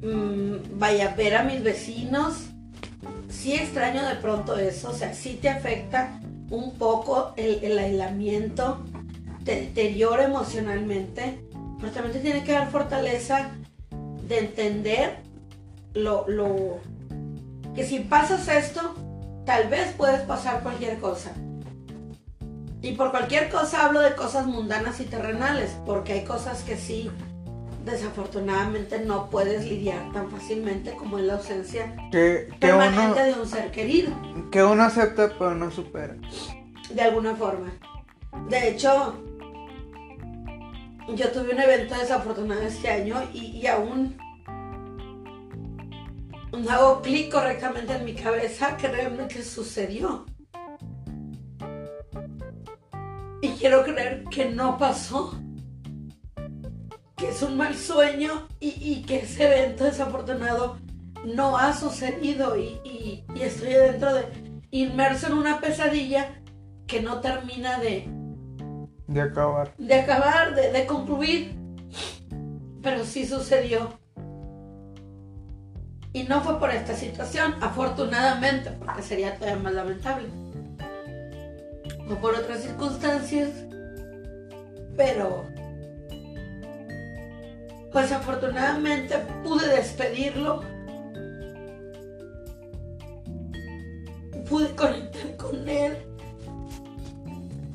mm, 0.00 0.78
vaya, 0.78 1.14
ver 1.16 1.36
a 1.36 1.42
mis 1.42 1.62
vecinos. 1.62 2.46
Sí 3.28 3.52
extraño 3.54 4.06
de 4.06 4.14
pronto 4.14 4.56
eso, 4.56 4.90
o 4.90 4.94
sea, 4.94 5.12
sí 5.12 5.38
te 5.40 5.48
afecta 5.48 6.20
un 6.50 6.78
poco 6.78 7.34
el, 7.36 7.78
aislamiento, 7.78 8.84
te 9.44 9.56
deteriora 9.56 10.24
emocionalmente, 10.24 11.40
pero 11.78 11.92
también 11.92 12.14
te 12.14 12.20
tiene 12.20 12.44
que 12.44 12.52
dar 12.52 12.70
fortaleza 12.70 13.50
de 14.26 14.38
entender 14.38 15.18
lo, 15.94 16.26
lo 16.28 16.78
que 17.74 17.84
si 17.84 18.00
pasas 18.00 18.48
esto, 18.48 18.94
tal 19.44 19.68
vez 19.68 19.92
puedes 19.96 20.22
pasar 20.22 20.62
cualquier 20.62 20.98
cosa. 20.98 21.32
Y 22.80 22.92
por 22.92 23.10
cualquier 23.10 23.48
cosa 23.50 23.86
hablo 23.86 24.00
de 24.00 24.14
cosas 24.14 24.46
mundanas 24.46 25.00
y 25.00 25.04
terrenales, 25.04 25.76
porque 25.84 26.12
hay 26.12 26.24
cosas 26.24 26.62
que 26.62 26.76
sí, 26.76 27.10
desafortunadamente 27.84 29.00
no 29.00 29.30
puedes 29.30 29.64
lidiar 29.64 30.12
tan 30.12 30.30
fácilmente 30.30 30.92
como 30.92 31.18
es 31.18 31.24
la 31.24 31.34
ausencia 31.34 31.96
Que, 32.12 32.48
que, 32.50 32.56
permanente 32.58 33.20
uno, 33.20 33.24
de 33.36 33.40
un 33.42 33.48
ser 33.48 33.70
querido. 33.70 34.12
que 34.52 34.62
uno 34.62 34.82
acepta 34.84 35.32
pero 35.38 35.54
no 35.54 35.70
supera. 35.70 36.16
de 36.90 37.02
alguna 37.02 37.34
forma. 37.34 37.72
De 38.48 38.68
hecho, 38.68 39.14
yo 41.14 41.30
tuve 41.32 41.52
un 41.54 41.60
evento 41.60 41.94
desafortunado 41.96 42.60
este 42.62 42.88
año 42.90 43.16
y, 43.32 43.56
y 43.56 43.66
aún 43.66 44.16
no 46.52 46.70
hago 46.70 47.02
clic 47.02 47.32
correctamente 47.32 47.94
en 47.94 48.04
mi 48.04 48.14
cabeza 48.14 48.76
que 48.76 48.88
realmente 48.88 49.42
sucedió. 49.42 50.26
Y 53.42 53.48
quiero 53.50 53.84
creer 53.84 54.24
que 54.30 54.50
no 54.50 54.78
pasó. 54.78 55.34
Que 57.16 57.28
es 57.30 57.42
un 57.42 57.56
mal 57.56 57.74
sueño 57.76 58.46
y, 58.60 58.68
y 58.80 59.02
que 59.02 59.18
ese 59.20 59.44
evento 59.46 59.84
desafortunado 59.84 60.78
no 61.24 61.56
ha 61.58 61.72
sucedido 61.74 62.56
y, 62.56 62.80
y- 62.84 63.24
y 63.34 63.42
estoy 63.42 63.70
dentro 63.72 64.14
de 64.14 64.24
inmerso 64.70 65.26
en 65.26 65.32
una 65.34 65.60
pesadilla 65.60 66.40
que 66.86 67.02
no 67.02 67.20
termina 67.20 67.78
de, 67.80 68.08
De 69.08 69.20
acabar. 69.20 69.74
de 69.76 69.94
acabar, 69.94 70.54
de, 70.54 70.70
de 70.72 70.86
concluir. 70.86 71.56
Pero 72.82 73.04
sí 73.04 73.26
sucedió. 73.26 73.98
Y 76.12 76.22
no 76.22 76.40
fue 76.40 76.58
por 76.60 76.70
esta 76.70 76.94
situación, 76.94 77.54
afortunadamente, 77.60 78.70
porque 78.70 79.02
sería 79.02 79.34
todavía 79.36 79.62
más 79.62 79.74
lamentable. 79.74 80.28
Fue 82.08 82.16
por 82.16 82.34
otras 82.34 82.62
circunstancias. 82.62 83.50
Pero, 84.96 85.44
pues 87.92 88.10
afortunadamente 88.10 89.16
pude 89.44 89.68
despedirlo. 89.68 90.62
Pude 94.48 94.74
conectar 94.74 95.36
con 95.36 95.68
él. 95.68 95.98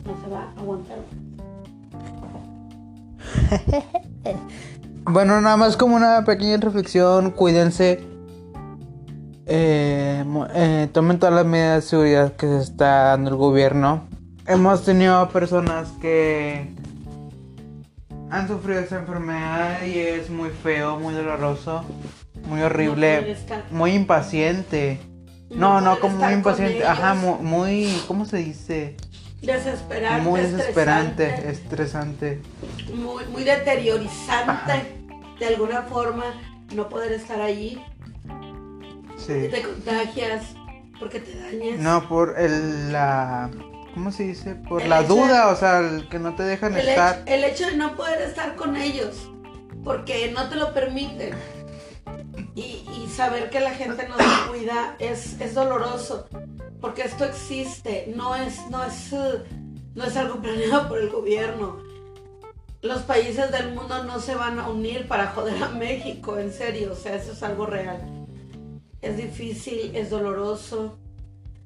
No 0.03 0.21
se 0.21 0.29
va 0.29 0.41
a 0.43 0.59
aguantar. 0.59 0.97
Bueno, 5.05 5.41
nada 5.41 5.57
más 5.57 5.75
como 5.75 5.97
una 5.97 6.23
pequeña 6.23 6.55
reflexión, 6.57 7.31
cuídense. 7.31 7.99
Eh, 9.45 10.23
eh, 10.55 10.89
tomen 10.93 11.19
todas 11.19 11.35
las 11.35 11.45
medidas 11.45 11.83
de 11.83 11.89
seguridad 11.89 12.33
que 12.37 12.47
se 12.47 12.59
está 12.59 13.09
dando 13.09 13.31
el 13.31 13.35
gobierno. 13.35 14.07
Hemos 14.45 14.83
tenido 14.83 15.29
personas 15.29 15.89
que 16.01 16.67
han 18.29 18.47
sufrido 18.47 18.79
esta 18.81 18.97
enfermedad 18.99 19.83
y 19.85 19.99
es 19.99 20.29
muy 20.29 20.49
feo, 20.49 20.99
muy 20.99 21.13
doloroso, 21.13 21.85
muy 22.47 22.61
horrible, 22.61 23.37
muy 23.71 23.91
impaciente. 23.93 24.99
No, 25.49 25.79
no, 25.81 25.99
como 25.99 26.17
muy 26.17 26.33
impaciente, 26.33 26.83
ajá, 26.85 27.11
ellos. 27.13 27.23
mu- 27.23 27.37
muy, 27.43 28.01
¿cómo 28.07 28.25
se 28.25 28.37
dice? 28.37 28.97
desesperante, 29.41 30.21
Muy 30.29 30.39
desesperante, 30.39 31.25
estresante, 31.25 31.51
estresante. 31.51 32.41
muy, 32.95 33.25
muy 33.25 33.43
deteriorizante 33.43 34.95
de 35.37 35.45
alguna 35.45 35.81
forma 35.83 36.23
no 36.73 36.87
poder 36.89 37.11
estar 37.11 37.39
allí, 37.41 37.77
Sí. 39.17 39.47
te 39.51 39.61
contagias 39.61 40.43
porque 40.99 41.19
te 41.19 41.37
dañas. 41.39 41.79
No, 41.79 42.07
por 42.09 42.39
el, 42.39 42.91
la... 42.93 43.49
¿Cómo 43.93 44.11
se 44.11 44.23
dice? 44.23 44.55
Por 44.55 44.81
El 44.81 44.89
la 44.89 45.03
duda, 45.03 45.49
o 45.49 45.55
sea, 45.55 45.79
el 45.79 46.09
que 46.09 46.19
no 46.19 46.35
te 46.35 46.43
dejan 46.43 46.73
el, 46.75 46.87
estar. 46.87 47.19
hecho, 47.21 47.33
el 47.33 47.43
hecho 47.43 47.65
de 47.67 47.77
no 47.77 47.95
poder 47.95 48.21
estar 48.21 48.55
con 48.55 48.75
ellos 48.75 49.29
porque 49.83 50.31
no 50.31 50.49
te 50.49 50.55
lo 50.55 50.73
permiten 50.73 51.33
y, 52.55 52.83
y 52.89 53.07
saber 53.13 53.49
que 53.49 53.59
la 53.59 53.71
gente 53.71 54.07
no 54.07 54.17
se 54.17 54.49
cuida 54.49 54.95
es, 54.99 55.39
es 55.39 55.53
doloroso 55.53 56.27
porque 56.83 57.03
esto 57.03 57.23
existe, 57.23 58.11
no 58.13 58.35
es, 58.35 58.69
no 58.69 58.83
es, 58.83 59.13
no 59.95 60.03
es 60.03 60.17
algo 60.17 60.41
planeado 60.41 60.89
por 60.89 60.99
el 60.99 61.09
gobierno. 61.09 61.77
Los 62.81 63.03
países 63.03 63.53
del 63.53 63.73
mundo 63.73 64.03
no 64.03 64.19
se 64.19 64.35
van 64.35 64.59
a 64.59 64.67
unir 64.67 65.07
para 65.07 65.27
joder 65.27 65.63
a 65.63 65.69
México, 65.69 66.37
en 66.37 66.51
serio, 66.51 66.91
o 66.91 66.95
sea, 66.97 67.15
eso 67.15 67.31
es 67.31 67.41
algo 67.41 67.65
real. 67.65 68.01
es 69.01 69.15
difícil, 69.15 69.95
es 69.95 70.09
doloroso 70.09 70.99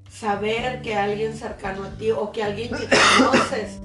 saber 0.10 0.82
que 0.82 0.96
alguien 0.96 1.36
cercano 1.38 1.84
a 1.84 1.90
ti 1.92 2.12
o 2.12 2.32
que 2.32 2.44
alguien 2.44 2.70
que 2.70 2.88
conoces 3.18 3.80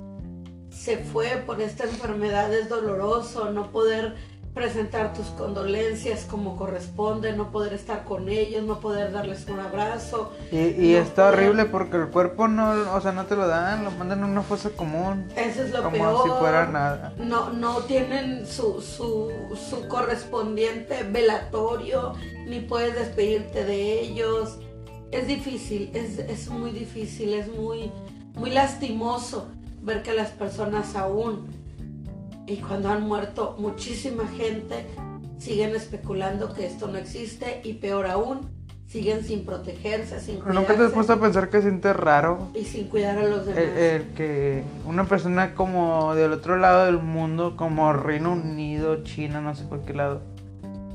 se 0.71 0.99
fue 0.99 1.43
por 1.47 1.61
esta 1.61 1.85
enfermedad 1.85 2.53
es 2.53 2.69
doloroso, 2.69 3.51
no 3.51 3.71
poder 3.71 4.15
presentar 4.53 5.15
tus 5.15 5.29
condolencias 5.29 6.25
como 6.27 6.57
corresponde, 6.59 7.33
no 7.33 7.51
poder 7.53 7.73
estar 7.73 8.05
con 8.05 8.29
ellos, 8.29 8.63
no 8.65 8.81
poder 8.81 9.11
darles 9.11 9.47
un 9.49 9.61
abrazo. 9.61 10.33
Y, 10.51 10.59
y 10.59 10.93
no 10.93 10.99
está 10.99 11.31
poder- 11.31 11.35
horrible 11.49 11.65
porque 11.67 11.97
el 11.97 12.09
cuerpo 12.09 12.49
no, 12.49 12.93
o 12.95 13.01
sea, 13.01 13.13
no 13.13 13.25
te 13.25 13.35
lo 13.35 13.47
dan, 13.49 13.83
lo 13.85 13.91
mandan 13.93 14.19
en 14.19 14.25
una 14.27 14.43
fosa 14.43 14.69
común. 14.71 15.27
Eso 15.37 15.63
es 15.63 15.71
lo 15.71 15.83
como 15.85 15.97
peor. 15.97 16.23
si 16.25 16.31
fuera 16.39 16.67
nada. 16.67 17.15
No, 17.17 17.51
no 17.51 17.79
tienen 17.85 18.47
su, 18.47 18.83
su, 18.83 19.31
su 19.71 19.89
correspondiente 19.89 21.03
velatorio, 21.05 22.13
ni 22.47 22.61
puedes 22.61 22.95
despedirte 22.95 23.65
de 23.65 24.01
ellos. 24.01 24.59
Es 25.13 25.27
difícil, 25.27 25.91
es, 25.93 26.19
es 26.19 26.49
muy 26.49 26.71
difícil, 26.71 27.35
es 27.35 27.47
muy, 27.55 27.93
muy 28.35 28.51
lastimoso 28.51 29.49
ver 29.83 30.03
que 30.03 30.15
las 30.15 30.31
personas 30.31 30.97
aún, 30.97 31.47
y 32.47 32.57
cuando 32.57 32.89
han 32.89 33.07
muerto 33.07 33.55
muchísima 33.59 34.27
gente, 34.27 34.87
siguen 35.39 35.77
especulando 35.77 36.55
que 36.55 36.67
esto 36.67 36.89
no 36.89 36.97
existe 36.97 37.61
y 37.63 37.75
peor 37.75 38.07
aún, 38.07 38.49
siguen 38.87 39.23
sin 39.23 39.45
protegerse, 39.45 40.19
sin 40.19 40.39
Pero 40.39 40.55
Nunca 40.55 40.77
te 40.77 40.85
has 40.85 40.93
puesto 40.93 41.13
a 41.13 41.21
pensar 41.21 41.51
que 41.51 41.61
siente 41.61 41.93
raro 41.93 42.49
y 42.55 42.65
sin 42.65 42.89
cuidar 42.89 43.19
a 43.19 43.25
los 43.25 43.47
el, 43.49 43.55
demás. 43.55 43.79
el 43.79 44.03
que 44.15 44.63
una 44.87 45.05
persona 45.05 45.55
como 45.55 46.15
del 46.15 46.33
otro 46.33 46.57
lado 46.57 46.87
del 46.87 46.99
mundo, 46.99 47.57
como 47.57 47.93
Reino 47.93 48.33
Unido, 48.33 49.03
China, 49.03 49.41
no 49.41 49.55
sé 49.55 49.65
por 49.65 49.83
qué 49.83 49.93
lado, 49.93 50.23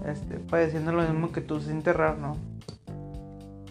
este, 0.07 0.35
padeciendo 0.37 0.91
lo 0.91 1.03
mismo 1.03 1.31
que 1.31 1.41
tú, 1.41 1.59
se 1.59 1.67
siente 1.67 1.93
raro, 1.93 2.17
¿no? 2.17 2.56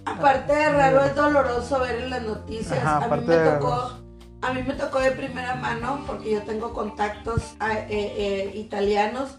Aparte 0.07 0.55
de 0.55 0.71
raro, 0.71 1.05
es 1.05 1.15
doloroso 1.15 1.81
ver 1.81 1.97
en 2.03 2.11
las 2.11 2.23
noticias. 2.23 2.79
Ajá, 2.79 3.05
a 3.05 3.09
mí 3.17 3.27
me 3.27 3.37
tocó, 3.59 3.99
a 4.43 4.53
mí 4.53 4.63
me 4.63 4.75
tocó 4.75 5.01
de 5.01 5.11
primera 5.13 5.57
mano 5.57 6.05
porque 6.07 6.33
yo 6.33 6.43
tengo 6.43 6.73
contactos 6.73 7.55
ah, 7.61 7.73
eh, 7.75 7.87
eh, 7.91 8.53
italianos 8.55 9.39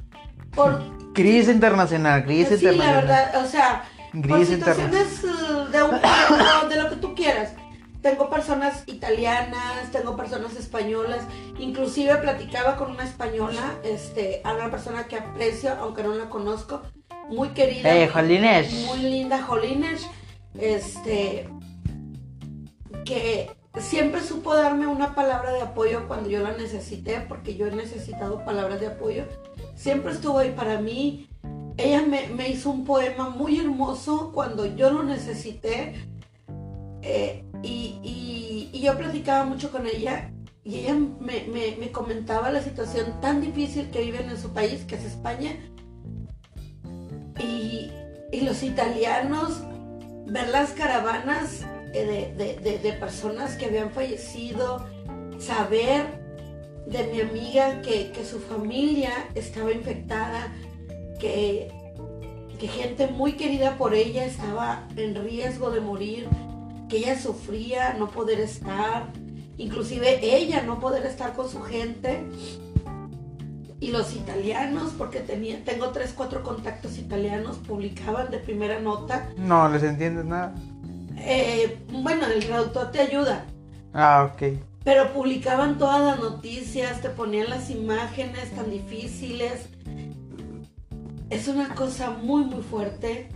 por 0.53 0.81
Crisis 1.13 1.49
internacional, 1.49 2.25
crisis 2.25 2.59
sí, 2.59 2.65
la 2.65 2.73
internacional. 2.73 3.07
verdad, 3.07 3.43
o 3.43 3.47
sea, 3.47 3.83
por 4.11 4.45
situaciones 4.45 5.23
eh, 5.23 5.27
de, 5.71 5.83
un- 5.83 6.69
de 6.69 6.75
lo 6.75 6.89
que 6.89 6.95
tú 6.97 7.15
quieras. 7.15 7.53
Tengo 8.01 8.29
personas 8.29 8.83
italianas, 8.85 9.91
tengo 9.91 10.15
personas 10.15 10.55
españolas, 10.55 11.21
inclusive 11.57 12.15
platicaba 12.17 12.75
con 12.75 12.91
una 12.91 13.03
española, 13.03 13.73
este, 13.83 14.41
a 14.43 14.53
una 14.53 14.69
persona 14.69 15.07
que 15.07 15.17
aprecio, 15.17 15.71
aunque 15.81 16.03
no 16.03 16.13
la 16.13 16.29
conozco, 16.29 16.83
muy 17.29 17.49
querida. 17.49 17.89
Eh. 18.03 18.09
Muy 18.85 18.99
linda 18.99 19.41
Jolines, 19.41 20.07
este, 20.59 21.47
que 23.05 23.49
siempre 23.79 24.21
supo 24.21 24.55
darme 24.55 24.87
una 24.87 25.13
palabra 25.15 25.51
de 25.53 25.61
apoyo 25.61 26.07
cuando 26.07 26.29
yo 26.29 26.41
la 26.41 26.51
necesité, 26.57 27.21
porque 27.27 27.55
yo 27.55 27.67
he 27.67 27.71
necesitado 27.75 28.43
palabras 28.43 28.79
de 28.79 28.87
apoyo. 28.87 29.25
Siempre 29.75 30.11
estuvo 30.13 30.39
ahí 30.39 30.51
para 30.51 30.79
mí. 30.81 31.29
Ella 31.77 32.01
me, 32.01 32.27
me 32.29 32.49
hizo 32.49 32.71
un 32.71 32.85
poema 32.85 33.29
muy 33.29 33.59
hermoso 33.59 34.31
cuando 34.33 34.65
yo 34.75 34.89
lo 34.91 35.03
necesité. 35.03 35.93
eh, 37.01 37.43
y, 37.63 37.99
y- 38.03 38.79
yo 38.81 38.97
platicaba 38.97 39.43
mucho 39.43 39.71
con 39.71 39.85
ella 39.87 40.31
y 40.63 40.75
ella 40.79 40.93
me, 40.95 41.43
me- 41.51 41.75
me 41.79 41.91
comentaba 41.91 42.51
la 42.51 42.61
situación 42.61 43.19
tan 43.21 43.41
difícil 43.41 43.89
que 43.89 44.01
viven 44.01 44.29
en 44.29 44.37
su 44.37 44.49
país, 44.53 44.83
que 44.85 44.95
es 44.95 45.03
España. 45.03 45.51
Y, 47.39 47.91
y 48.31 48.41
los 48.41 48.63
italianos, 48.63 49.61
ver 50.27 50.49
las 50.49 50.71
caravanas 50.71 51.61
eh, 51.93 52.33
de, 52.37 52.55
de- 52.61 52.77
de- 52.79 52.93
personas 52.93 53.55
que 53.55 53.65
habían 53.65 53.91
fallecido, 53.91 54.85
saber 55.39 56.05
de 56.85 57.03
mi 57.05 57.21
amiga 57.21 57.81
que, 57.81 58.11
que 58.11 58.25
su 58.25 58.39
familia 58.39 59.11
estaba 59.35 59.71
infectada, 59.71 60.53
que, 61.19 61.69
que 62.59 62.67
gente 62.67 63.07
muy 63.07 63.33
querida 63.33 63.77
por 63.77 63.93
ella 63.93 64.25
estaba 64.25 64.87
en 64.95 65.15
riesgo 65.15 65.69
de 65.71 65.79
morir, 65.81 66.27
que 66.89 66.97
ella 66.97 67.19
sufría 67.19 67.93
no 67.93 68.09
poder 68.09 68.39
estar, 68.39 69.11
inclusive 69.57 70.19
ella 70.21 70.61
no 70.63 70.79
poder 70.79 71.05
estar 71.05 71.33
con 71.35 71.49
su 71.49 71.61
gente. 71.61 72.23
Y 73.79 73.91
los 73.91 74.15
italianos, 74.15 74.93
porque 74.97 75.19
tenía, 75.19 75.63
tengo 75.63 75.89
tres, 75.89 76.13
cuatro 76.15 76.41
contactos 76.41 76.97
italianos, 76.97 77.57
publicaban 77.57 78.31
de 78.31 78.39
primera 78.39 78.79
nota. 78.79 79.29
No 79.37 79.69
les 79.69 79.83
entiendes 79.83 80.25
nada. 80.25 80.55
Eh, 81.19 81.77
bueno, 81.91 82.25
el 82.27 82.43
traductor 82.45 82.91
te 82.91 82.99
ayuda, 83.01 83.45
Ah, 83.93 84.31
ok. 84.33 84.57
pero 84.83 85.13
publicaban 85.13 85.77
todas 85.77 86.01
las 86.01 86.19
noticias, 86.19 87.01
te 87.01 87.09
ponían 87.09 87.49
las 87.49 87.69
imágenes 87.69 88.51
tan 88.55 88.69
difíciles. 88.71 89.67
Es 91.29 91.47
una 91.47 91.75
cosa 91.75 92.11
muy, 92.11 92.45
muy 92.45 92.61
fuerte 92.63 93.29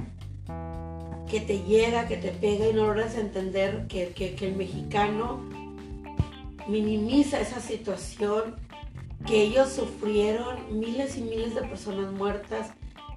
que 1.30 1.40
te 1.42 1.60
llega, 1.64 2.08
que 2.08 2.18
te 2.18 2.30
pega 2.32 2.68
y 2.68 2.74
no 2.74 2.86
logras 2.88 3.16
entender 3.16 3.86
que, 3.88 4.10
que- 4.10 4.36
que 4.36 4.48
el 4.48 4.56
mexicano 4.56 5.40
minimiza 6.68 7.40
esa 7.40 7.60
situación, 7.60 8.56
que 9.26 9.42
ellos 9.44 9.70
sufrieron 9.70 10.80
miles 10.80 11.18
y 11.18 11.22
miles 11.22 11.56
de 11.56 11.62
personas 11.62 12.12
muertas, 12.12 12.72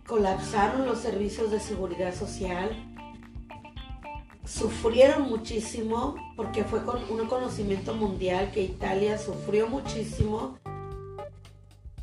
colapsaron 0.07 0.87
los 0.87 0.99
servicios 0.99 1.51
de 1.51 1.61
seguridad 1.61 2.15
social, 2.15 2.71
sufrieron 4.45 5.29
muchísimo 5.29 6.17
porque 6.37 6.65
fue 6.65 6.85
con 6.85 6.99
un 7.11 7.27
conocimiento 7.27 7.95
mundial 7.95 8.51
que 8.53 8.63
Italia 8.63 9.19
sufrió 9.19 9.67
muchísimo, 9.69 10.59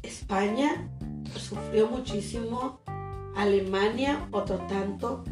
España 0.02 0.90
sufrió 1.36 1.88
muchísimo, 1.88 2.82
Alemania 3.36 4.28
otro 4.32 4.58
tanto, 4.68 5.24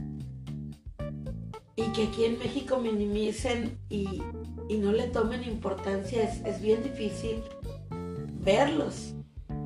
y 1.76 1.84
que 1.94 2.04
aquí 2.04 2.26
en 2.26 2.38
México 2.38 2.78
minimicen 2.78 3.80
y, 3.90 4.22
y 4.68 4.78
no 4.78 4.92
le 4.92 5.08
tomen 5.08 5.44
importancia 5.44 6.24
es, 6.24 6.46
es 6.46 6.62
bien 6.62 6.84
difícil 6.84 7.42
verlos. 8.40 9.16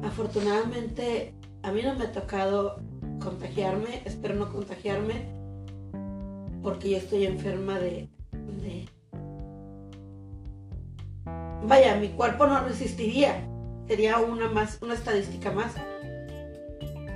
Afortunadamente 0.03 1.33
a 1.61 1.71
mí 1.71 1.81
no 1.81 1.95
me 1.95 2.05
ha 2.05 2.11
tocado 2.11 2.81
contagiarme, 3.21 4.01
espero 4.05 4.35
no 4.35 4.51
contagiarme 4.51 5.33
porque 6.61 6.91
yo 6.91 6.97
estoy 6.97 7.25
enferma 7.25 7.79
de, 7.79 8.09
Vaya, 11.65 11.95
mi 11.95 12.09
cuerpo 12.09 12.45
no 12.45 12.61
resistiría. 12.63 13.47
Sería 13.87 14.17
una 14.17 14.49
más, 14.49 14.79
una 14.81 14.93
estadística 14.93 15.51
más. 15.51 15.73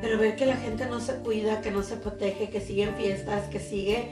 Pero 0.01 0.17
ver 0.17 0.35
que 0.35 0.45
la 0.45 0.55
gente 0.55 0.85
no 0.85 0.99
se 0.99 1.15
cuida, 1.15 1.61
que 1.61 1.71
no 1.71 1.83
se 1.83 1.97
protege, 1.97 2.49
que 2.49 2.61
sigue 2.61 2.83
en 2.83 2.95
fiestas, 2.95 3.49
que 3.49 3.59
sigue 3.59 4.09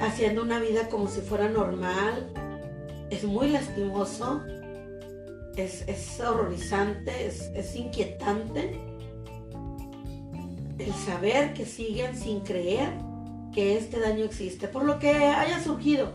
haciendo 0.00 0.42
una 0.42 0.60
vida 0.60 0.88
como 0.88 1.08
si 1.08 1.20
fuera 1.20 1.48
normal, 1.48 2.28
es 3.10 3.24
muy 3.24 3.48
lastimoso, 3.48 4.42
es, 5.56 5.84
es 5.86 6.20
horrorizante, 6.20 7.26
es, 7.26 7.50
es 7.54 7.74
inquietante 7.76 8.80
el 10.78 10.92
saber 10.94 11.54
que 11.54 11.66
siguen 11.66 12.16
sin 12.16 12.40
creer 12.40 12.92
que 13.52 13.76
este 13.76 14.00
daño 14.00 14.24
existe, 14.24 14.66
por 14.66 14.84
lo 14.84 14.98
que 14.98 15.10
haya 15.10 15.62
surgido. 15.62 16.14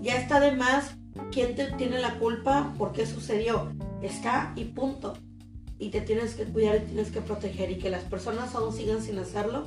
Ya 0.00 0.16
está 0.16 0.40
de 0.40 0.52
más 0.52 0.96
quién 1.30 1.54
te 1.54 1.70
tiene 1.72 2.00
la 2.00 2.18
culpa, 2.18 2.74
por 2.76 2.92
qué 2.92 3.06
sucedió. 3.06 3.70
Está 4.02 4.52
y 4.56 4.64
punto. 4.64 5.14
Y 5.78 5.90
te 5.90 6.00
tienes 6.00 6.34
que 6.34 6.44
cuidar 6.44 6.76
y 6.76 6.86
tienes 6.86 7.10
que 7.10 7.20
proteger 7.20 7.70
y 7.70 7.78
que 7.78 7.90
las 7.90 8.02
personas 8.04 8.54
aún 8.54 8.72
sigan 8.72 9.02
sin 9.02 9.18
hacerlo. 9.18 9.64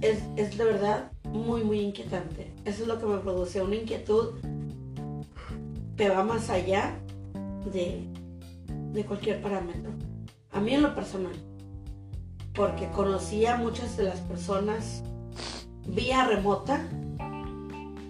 Es, 0.00 0.18
es 0.36 0.58
de 0.58 0.64
verdad 0.64 1.12
muy, 1.24 1.62
muy 1.62 1.80
inquietante. 1.80 2.52
Eso 2.64 2.82
es 2.82 2.88
lo 2.88 2.98
que 2.98 3.06
me 3.06 3.18
produce 3.18 3.62
una 3.62 3.76
inquietud 3.76 4.34
que 5.96 6.08
va 6.08 6.24
más 6.24 6.50
allá 6.50 6.98
de, 7.72 8.08
de 8.92 9.04
cualquier 9.04 9.40
parámetro. 9.42 9.92
A 10.52 10.60
mí 10.60 10.74
en 10.74 10.82
lo 10.82 10.94
personal. 10.94 11.34
Porque 12.54 12.88
conocí 12.90 13.44
a 13.46 13.56
muchas 13.56 13.96
de 13.96 14.04
las 14.04 14.20
personas 14.20 15.02
vía 15.86 16.26
remota 16.26 16.88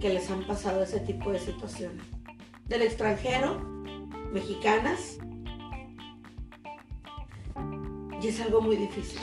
que 0.00 0.10
les 0.10 0.30
han 0.30 0.44
pasado 0.46 0.82
ese 0.82 1.00
tipo 1.00 1.30
de 1.32 1.38
situaciones. 1.40 2.04
Del 2.66 2.82
extranjero, 2.82 3.58
mexicanas, 4.32 5.18
y 8.22 8.28
es 8.28 8.40
algo 8.40 8.60
muy 8.60 8.76
difícil. 8.76 9.20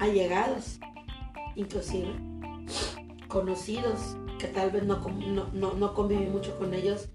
Allegados, 0.00 0.78
inclusive, 1.56 2.12
conocidos, 3.28 4.16
que 4.38 4.48
tal 4.48 4.70
vez 4.70 4.84
no, 4.84 4.98
no, 5.08 5.46
no- 5.52 5.74
no 5.74 5.94
conviví 5.94 6.26
mucho 6.26 6.58
con 6.58 6.74
ellos, 6.74 7.08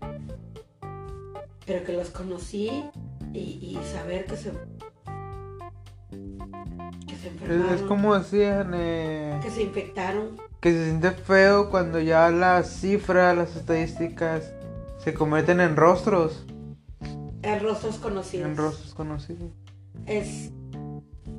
pero 1.67 1.83
que 1.83 1.93
los 1.93 2.09
conocí 2.09 2.83
y, 3.33 3.39
y 3.39 3.79
saber 3.93 4.25
que 4.25 4.37
se, 4.37 4.51
que 7.05 7.15
se 7.15 7.27
enfermaron, 7.27 7.75
es 7.75 7.81
como 7.83 8.17
decían, 8.17 8.71
eh, 8.73 9.39
que 9.43 9.51
se 9.51 9.63
infectaron. 9.63 10.37
que 10.61 10.71
se 10.71 10.85
siente 10.85 11.11
feo 11.11 11.69
cuando 11.69 11.99
ya 11.99 12.29
las 12.29 12.69
cifras, 12.79 13.37
las 13.37 13.55
estadísticas 13.55 14.51
se 15.03 15.13
convierten 15.13 15.59
en 15.59 15.75
rostros, 15.75 16.45
En 17.43 17.59
rostros 17.61 17.97
conocidos. 17.97 18.49
en 18.49 18.57
rostros 18.57 18.93
conocidos. 18.93 19.51
Es, 20.05 20.51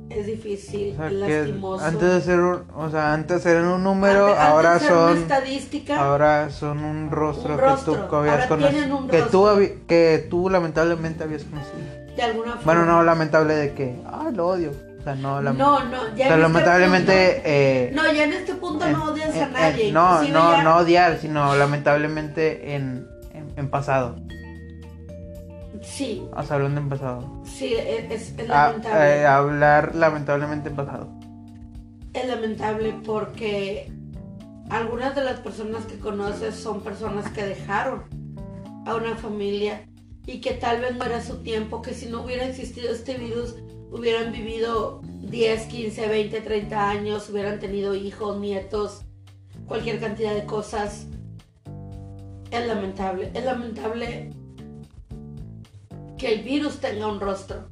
es 0.09 0.25
difícil, 0.25 0.93
O 0.93 0.97
sea, 0.97 1.09
que 1.09 1.15
lastimoso. 1.15 1.85
antes 1.85 2.09
de 2.13 2.21
ser 2.21 2.39
un, 2.39 2.63
o 2.75 2.89
sea, 2.89 3.13
antes 3.13 3.45
eran 3.45 3.65
un 3.67 3.83
número, 3.83 4.27
Antes- 4.27 4.39
antes 4.39 4.49
ahora 4.53 4.73
de 4.73 4.79
ser 4.79 4.91
una 4.93 4.99
son 5.09 5.17
estadística. 5.19 5.99
ahora 5.99 6.49
son 6.49 6.83
un 6.83 7.11
rostro, 7.11 7.51
Un 7.53 7.59
que 7.59 7.65
rostro. 7.65 7.93
tú 8.09 8.15
habías 8.15 8.45
conocido, 8.47 9.07
que 9.07 9.21
tú 9.23 9.47
que 9.87 10.27
tú 10.29 10.49
lamentablemente 10.49 11.23
habías 11.23 11.43
conocido. 11.43 11.77
de 12.15 12.23
alguna 12.23 12.51
forma. 12.57 12.63
Bueno, 12.65 12.85
no 12.85 13.03
lamentable 13.03 13.55
de 13.55 13.73
que, 13.73 13.95
ah, 14.05 14.29
lo 14.33 14.47
odio. 14.47 14.71
O 14.99 15.01
sea, 15.03 15.15
no, 15.15 15.41
lam- 15.41 15.55
No, 15.55 15.85
no, 15.85 16.01
o 16.01 16.07
ya 16.15 16.25
sea, 16.27 16.35
en 16.35 16.41
lamentablemente 16.41 17.37
este 17.37 17.41
eh, 17.85 17.87
punto- 17.87 18.03
no, 18.03 18.11
ya 18.13 18.23
en 18.25 18.33
este 18.33 18.55
punto 18.55 18.85
en- 18.85 18.91
no 18.91 19.03
odias 19.05 19.33
en- 19.35 19.43
a 19.43 19.47
nadie. 19.47 19.91
no, 19.93 20.21
no, 20.23 20.51
ya- 20.57 20.63
no 20.63 20.75
odiar, 20.77 21.17
sino 21.21 21.55
lamentablemente 21.55 22.75
en, 22.75 23.07
en, 23.33 23.47
en 23.55 23.69
pasado. 23.69 24.15
Sí, 25.81 26.27
O 26.35 26.43
sea, 26.43 26.57
hablando 26.57 26.81
en 26.81 26.89
pasado. 26.89 27.41
sí, 27.45 27.73
es, 27.75 28.33
Ah, 28.49 28.67
lamentable. 28.69 29.21
eh, 29.21 29.25
hablar 29.25 29.95
lamentablemente 29.95 30.69
en 30.69 30.75
pasado. 30.75 31.09
Es 32.13 32.27
lamentable 32.27 32.95
porque 33.05 33.91
algunas 34.69 35.15
de 35.15 35.23
las 35.23 35.39
personas 35.39 35.85
que 35.85 35.97
conoces 35.99 36.55
son 36.55 36.81
personas 36.81 37.29
que 37.31 37.43
dejaron 37.43 38.03
a 38.85 38.95
una 38.95 39.15
familia 39.15 39.85
y 40.25 40.41
que 40.41 40.51
tal 40.51 40.81
vez 40.81 40.95
no 40.97 41.05
era 41.05 41.23
su 41.23 41.37
tiempo, 41.43 41.81
que 41.81 41.93
si 41.93 42.07
no 42.07 42.23
hubiera 42.23 42.45
existido 42.45 42.91
este 42.91 43.15
virus 43.17 43.55
hubieran 43.91 44.31
vivido 44.31 45.01
10, 45.03 45.65
15, 45.65 46.07
20, 46.07 46.41
30 46.41 46.89
años, 46.89 47.29
hubieran 47.29 47.59
tenido 47.59 47.95
hijos, 47.95 48.39
nietos, 48.39 49.01
cualquier 49.65 49.99
cantidad 49.99 50.33
de 50.35 50.45
cosas. 50.45 51.07
Es 52.51 52.67
lamentable, 52.67 53.31
es 53.33 53.45
lamentable 53.45 54.31
que 56.19 56.33
el 56.33 56.43
virus 56.43 56.79
tenga 56.79 57.07
un 57.07 57.19
rostro 57.19 57.69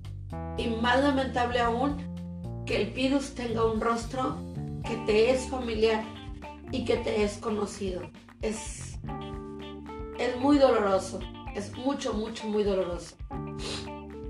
y 0.58 0.68
más 0.68 1.04
lamentable 1.04 1.60
aún 1.60 2.64
que 2.66 2.82
el 2.82 2.92
virus 2.92 3.36
tenga 3.36 3.66
un 3.66 3.82
rostro 3.82 4.38
que 4.86 4.96
te 5.06 5.32
es 5.32 5.50
familiar 5.50 6.04
y 6.72 6.86
que 6.86 6.98
te 6.98 7.24
es 7.24 7.38
conocido. 7.38 8.02
Es, 8.42 9.00
es 10.18 10.38
muy 10.40 10.58
doloroso, 10.58 11.20
es 11.56 11.76
mucho, 11.78 12.14
mucho, 12.14 12.48
muy 12.48 12.64
doloroso. 12.64 13.16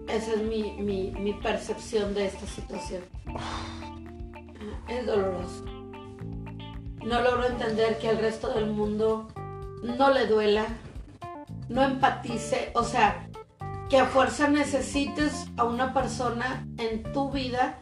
Esa 0.07 0.33
es 0.33 0.41
mi, 0.41 0.73
mi, 0.73 1.11
mi 1.11 1.33
percepción 1.33 2.13
de 2.13 2.25
esta 2.25 2.47
situación. 2.47 3.03
Es 4.87 5.05
doloroso. 5.05 5.63
No 7.05 7.21
logro 7.21 7.45
entender 7.45 7.99
que 7.99 8.09
al 8.09 8.17
resto 8.17 8.49
del 8.53 8.67
mundo 8.67 9.27
no 9.83 10.11
le 10.11 10.25
duela, 10.25 10.65
no 11.69 11.83
empatice, 11.83 12.71
o 12.73 12.83
sea, 12.83 13.26
que 13.89 13.97
a 13.97 14.05
fuerza 14.05 14.49
necesites 14.49 15.47
a 15.55 15.63
una 15.63 15.93
persona 15.93 16.67
en 16.77 17.03
tu 17.13 17.31
vida 17.31 17.79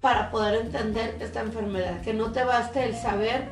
para 0.00 0.30
poder 0.30 0.66
entender 0.66 1.18
esta 1.20 1.40
enfermedad. 1.40 2.00
Que 2.00 2.14
no 2.14 2.32
te 2.32 2.44
baste 2.44 2.84
el 2.84 2.94
saber 2.94 3.50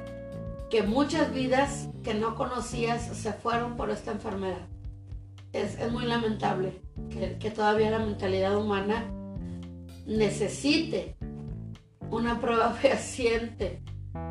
que 0.71 0.83
muchas 0.83 1.33
vidas 1.33 1.89
que 2.03 2.15
no 2.15 2.35
conocías 2.35 3.03
se 3.03 3.33
fueron 3.33 3.77
por 3.77 3.91
esta 3.91 4.13
enfermedad. 4.13 4.67
Es, 5.53 5.79
es 5.79 5.93
muy 5.93 6.05
lamentable 6.05 6.81
que, 7.11 7.39
que 7.39 7.51
todavía 7.51 7.91
la 7.91 7.99
mentalidad 7.99 8.57
humana 8.57 9.05
necesite 10.07 11.17
una 12.11 12.41
prueba 12.41 12.71
fehaciente 12.81 13.83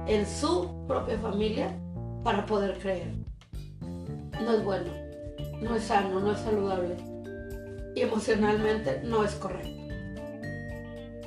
en 0.08 0.26
su 0.28 0.86
propia 0.88 1.18
familia 1.20 1.78
para 2.24 2.46
poder 2.46 2.80
creer. 2.80 3.14
No 4.42 4.54
es 4.54 4.64
bueno, 4.64 5.03
no 5.64 5.76
es 5.76 5.84
sano, 5.84 6.20
no 6.20 6.32
es 6.32 6.40
saludable 6.40 6.96
y 7.96 8.02
emocionalmente 8.02 9.02
no 9.04 9.24
es 9.24 9.34
correcto. 9.36 9.70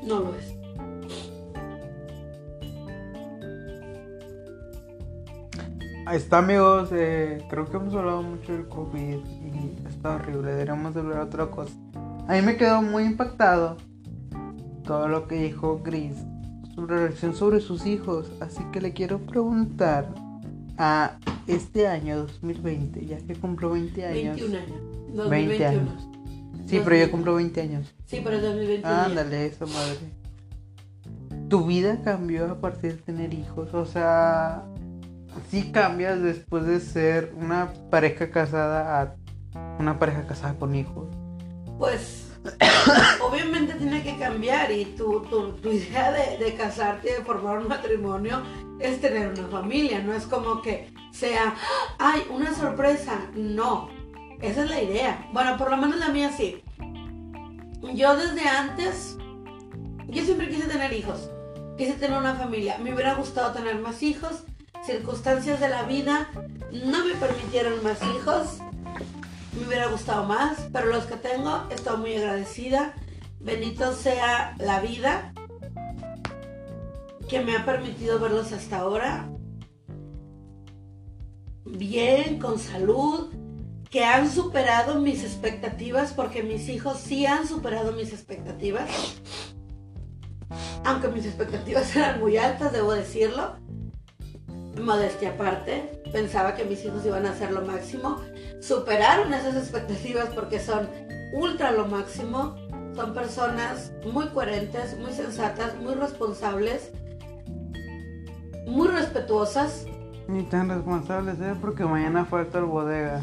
No 0.02 0.20
lo 0.20 0.34
es. 0.34 0.54
Ahí 6.06 6.18
está 6.18 6.38
amigos, 6.38 6.90
eh, 6.92 7.44
creo 7.50 7.64
que 7.64 7.76
hemos 7.78 7.92
hablado 7.94 8.22
mucho 8.22 8.52
del 8.52 8.68
COVID 8.68 9.18
y 9.26 9.88
está 9.88 10.14
horrible, 10.14 10.52
deberíamos 10.52 10.94
de 10.94 11.00
hablar 11.00 11.22
otra 11.22 11.46
cosa. 11.50 11.72
A 12.28 12.34
mí 12.34 12.42
me 12.42 12.56
quedó 12.56 12.80
muy 12.80 13.02
impactado 13.02 13.76
todo 14.84 15.08
lo 15.08 15.26
que 15.26 15.34
dijo 15.34 15.80
Gris, 15.82 16.16
su 16.76 16.86
reacción 16.86 17.34
sobre 17.34 17.58
sus 17.58 17.86
hijos, 17.86 18.30
así 18.40 18.62
que 18.70 18.80
le 18.80 18.92
quiero 18.92 19.18
preguntar 19.18 20.08
a 20.78 21.18
este 21.46 21.86
año 21.88 22.18
2020, 22.18 23.06
ya 23.06 23.18
que 23.18 23.34
cumplo 23.34 23.70
20 23.70 24.06
años. 24.06 24.36
21 24.36 24.56
años. 24.58 24.80
20 25.06 25.16
2021. 25.16 25.90
años. 25.90 26.08
Sí, 26.66 26.80
pero 26.84 26.96
yo 26.96 27.10
cumplo 27.10 27.34
20 27.36 27.60
años. 27.60 27.94
Sí, 28.06 28.20
pero 28.22 28.36
es 28.36 28.42
2021. 28.42 28.82
ya. 28.82 29.04
Ándale, 29.04 29.46
esa 29.46 29.66
madre. 29.66 29.98
Tu 31.48 31.64
vida 31.64 32.02
cambió 32.02 32.50
a 32.50 32.60
partir 32.60 32.96
de 32.96 33.02
tener 33.02 33.32
hijos. 33.32 33.72
O 33.72 33.86
sea, 33.86 34.64
sí 35.48 35.70
cambias 35.70 36.20
después 36.20 36.66
de 36.66 36.80
ser 36.80 37.32
una 37.36 37.72
pareja 37.90 38.30
casada 38.30 39.02
a 39.02 39.16
una 39.78 39.98
pareja 39.98 40.26
casada 40.26 40.54
con 40.58 40.74
hijos. 40.74 41.08
Pues 41.78 42.25
obviamente 43.22 43.74
tiene 43.74 44.02
que 44.02 44.16
cambiar 44.16 44.70
y 44.70 44.84
tu, 44.84 45.20
tu, 45.22 45.70
idea 45.70 46.12
de, 46.12 46.38
de 46.38 46.54
casarte 46.54 47.12
de 47.12 47.24
formar 47.24 47.58
un 47.58 47.68
matrimonio 47.68 48.42
es 48.80 49.00
tener 49.00 49.28
una 49.28 49.48
familia, 49.48 50.00
no 50.00 50.12
es 50.12 50.26
como 50.26 50.62
que 50.62 50.92
sea, 51.10 51.54
ay, 51.98 52.26
una 52.30 52.54
sorpresa, 52.54 53.30
no, 53.34 53.88
esa 54.40 54.64
es 54.64 54.70
la 54.70 54.82
idea. 54.82 55.28
Bueno, 55.32 55.56
por 55.56 55.70
lo 55.70 55.76
menos 55.76 55.98
la 55.98 56.08
mía 56.08 56.30
sí. 56.36 56.62
Yo 57.94 58.16
desde 58.16 58.48
antes, 58.48 59.16
yo 60.08 60.24
siempre 60.24 60.48
quise 60.48 60.66
tener 60.66 60.92
hijos, 60.92 61.30
quise 61.78 61.94
tener 61.94 62.18
una 62.18 62.34
familia, 62.34 62.78
me 62.78 62.92
hubiera 62.92 63.14
gustado 63.14 63.52
tener 63.52 63.78
más 63.78 64.02
hijos, 64.02 64.44
circunstancias 64.84 65.58
de 65.60 65.68
la 65.68 65.82
vida 65.84 66.28
no 66.72 67.04
me 67.04 67.14
permitieron 67.14 67.82
más 67.82 67.98
hijos, 68.02 68.58
me 69.56 69.66
hubiera 69.66 69.88
gustado 69.88 70.24
más, 70.24 70.68
pero 70.72 70.86
los 70.86 71.04
que 71.04 71.16
tengo 71.16 71.66
estoy 71.70 71.96
muy 71.98 72.14
agradecida. 72.16 72.94
Bendito 73.40 73.92
sea 73.92 74.54
la 74.58 74.80
vida 74.80 75.32
que 77.28 77.40
me 77.40 77.56
ha 77.56 77.64
permitido 77.64 78.18
verlos 78.18 78.52
hasta 78.52 78.78
ahora. 78.78 79.28
Bien, 81.64 82.38
con 82.38 82.58
salud, 82.58 83.32
que 83.90 84.04
han 84.04 84.30
superado 84.30 85.00
mis 85.00 85.24
expectativas, 85.24 86.12
porque 86.12 86.42
mis 86.42 86.68
hijos 86.68 86.98
sí 86.98 87.26
han 87.26 87.46
superado 87.46 87.92
mis 87.92 88.12
expectativas. 88.12 88.88
Aunque 90.84 91.08
mis 91.08 91.26
expectativas 91.26 91.94
eran 91.96 92.20
muy 92.20 92.36
altas, 92.36 92.72
debo 92.72 92.92
decirlo. 92.92 93.56
Modestia 94.80 95.30
aparte, 95.30 96.02
pensaba 96.12 96.54
que 96.54 96.64
mis 96.64 96.84
hijos 96.84 97.04
iban 97.06 97.26
a 97.26 97.30
hacer 97.30 97.50
lo 97.50 97.62
máximo 97.62 98.20
superaron 98.60 99.32
esas 99.32 99.56
expectativas 99.56 100.28
porque 100.34 100.58
son 100.58 100.88
ultra 101.32 101.72
lo 101.72 101.86
máximo. 101.86 102.56
Son 102.94 103.12
personas 103.12 103.92
muy 104.10 104.26
coherentes, 104.28 104.98
muy 104.98 105.12
sensatas, 105.12 105.76
muy 105.76 105.94
responsables, 105.94 106.92
muy 108.66 108.88
respetuosas. 108.88 109.86
Ni 110.28 110.42
tan 110.44 110.68
responsables, 110.68 111.38
¿eh? 111.40 111.54
Porque 111.60 111.84
mañana 111.84 112.24
falta 112.24 112.58
el 112.58 112.64
bodega. 112.64 113.22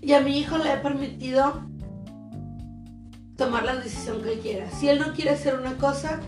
Y 0.00 0.12
a 0.12 0.20
mi 0.20 0.38
hijo 0.38 0.58
le 0.58 0.72
he 0.72 0.76
permitido 0.76 1.60
tomar 3.36 3.64
la 3.64 3.76
decisión 3.76 4.22
que 4.22 4.34
él 4.34 4.40
quiera. 4.40 4.70
Si 4.70 4.88
él 4.88 4.98
no 5.00 5.12
quiere 5.12 5.30
hacer 5.30 5.58
una 5.58 5.76
cosa, 5.76 6.20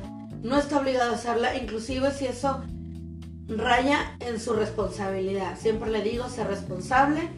no 0.43 0.57
está 0.57 0.81
obligado 0.81 1.13
a 1.13 1.15
hacerla, 1.15 1.57
inclusive 1.57 2.11
si 2.11 2.27
eso 2.27 2.63
raya 3.57 4.17
en 4.21 4.39
su 4.41 4.53
responsabilidad. 4.53 5.59
Siempre 5.59 5.91
le 5.91 6.03
digo, 6.03 6.29
ser 6.29 6.47
responsable 6.47 7.29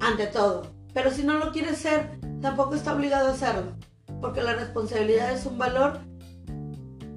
ante 0.00 0.26
todo. 0.26 0.72
Pero 0.92 1.10
si 1.10 1.24
no 1.24 1.38
lo 1.38 1.52
quiere 1.52 1.74
ser, 1.74 2.18
tampoco 2.40 2.74
está 2.74 2.94
obligado 2.94 3.28
a 3.28 3.32
hacerlo. 3.32 3.72
Porque 4.20 4.42
la 4.42 4.54
responsabilidad 4.54 5.32
es 5.32 5.44
un 5.46 5.58
valor 5.58 6.00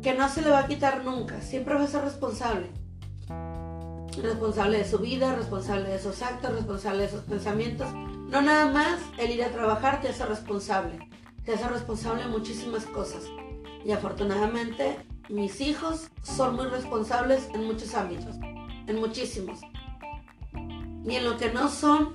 que 0.02 0.14
no 0.14 0.30
se 0.30 0.42
le 0.42 0.50
va 0.50 0.60
a 0.60 0.68
quitar 0.68 1.04
nunca. 1.04 1.42
Siempre 1.42 1.76
va 1.76 1.84
a 1.84 1.88
ser 1.88 2.04
responsable. 2.04 2.72
Responsable 4.22 4.80
de 4.80 4.86
su 4.86 4.98
vida, 4.98 5.36
responsable 5.36 5.90
de 5.90 6.00
sus 6.00 6.22
actos, 6.24 6.54
responsable 6.54 7.04
de 7.04 7.10
sus 7.10 7.22
pensamientos. 7.22 7.94
No 7.94 8.42
nada 8.42 8.72
más 8.72 9.00
el 9.18 9.32
ir 9.32 9.44
a 9.44 9.52
trabajar 9.52 10.02
te 10.02 10.10
hace 10.10 10.26
responsable. 10.26 11.00
Te 11.46 11.54
hace 11.54 11.68
responsable 11.68 12.24
de 12.24 12.30
muchísimas 12.30 12.86
cosas. 12.86 13.24
Y 13.86 13.92
afortunadamente 13.92 14.98
mis 15.30 15.61
hijos 15.61 16.09
son 16.23 16.55
muy 16.55 16.67
responsables 16.67 17.49
en 17.53 17.65
muchos 17.65 17.93
ámbitos, 17.95 18.36
en 18.88 18.99
muchísimos. 18.99 19.59
Y 21.05 21.15
en 21.15 21.25
lo 21.25 21.38
que 21.38 21.51
no 21.51 21.69
son, 21.69 22.13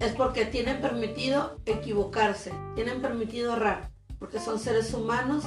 es 0.00 0.12
porque 0.12 0.44
tienen 0.44 0.80
permitido 0.80 1.60
equivocarse, 1.66 2.52
tienen 2.74 3.00
permitido 3.00 3.54
errar, 3.54 3.90
porque 4.18 4.38
son 4.38 4.58
seres 4.58 4.92
humanos 4.92 5.44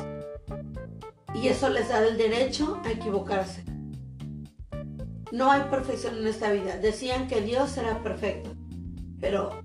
Y 1.33 1.49
eso 1.49 1.69
les 1.69 1.89
da 1.89 2.05
el 2.05 2.17
derecho 2.17 2.81
a 2.83 2.91
equivocarse. 2.91 3.63
No 5.31 5.51
hay 5.51 5.63
perfección 5.69 6.17
en 6.17 6.27
esta 6.27 6.51
vida. 6.51 6.77
Decían 6.77 7.27
que 7.27 7.41
Dios 7.41 7.77
era 7.77 8.01
perfecto, 8.01 8.49
pero 9.19 9.61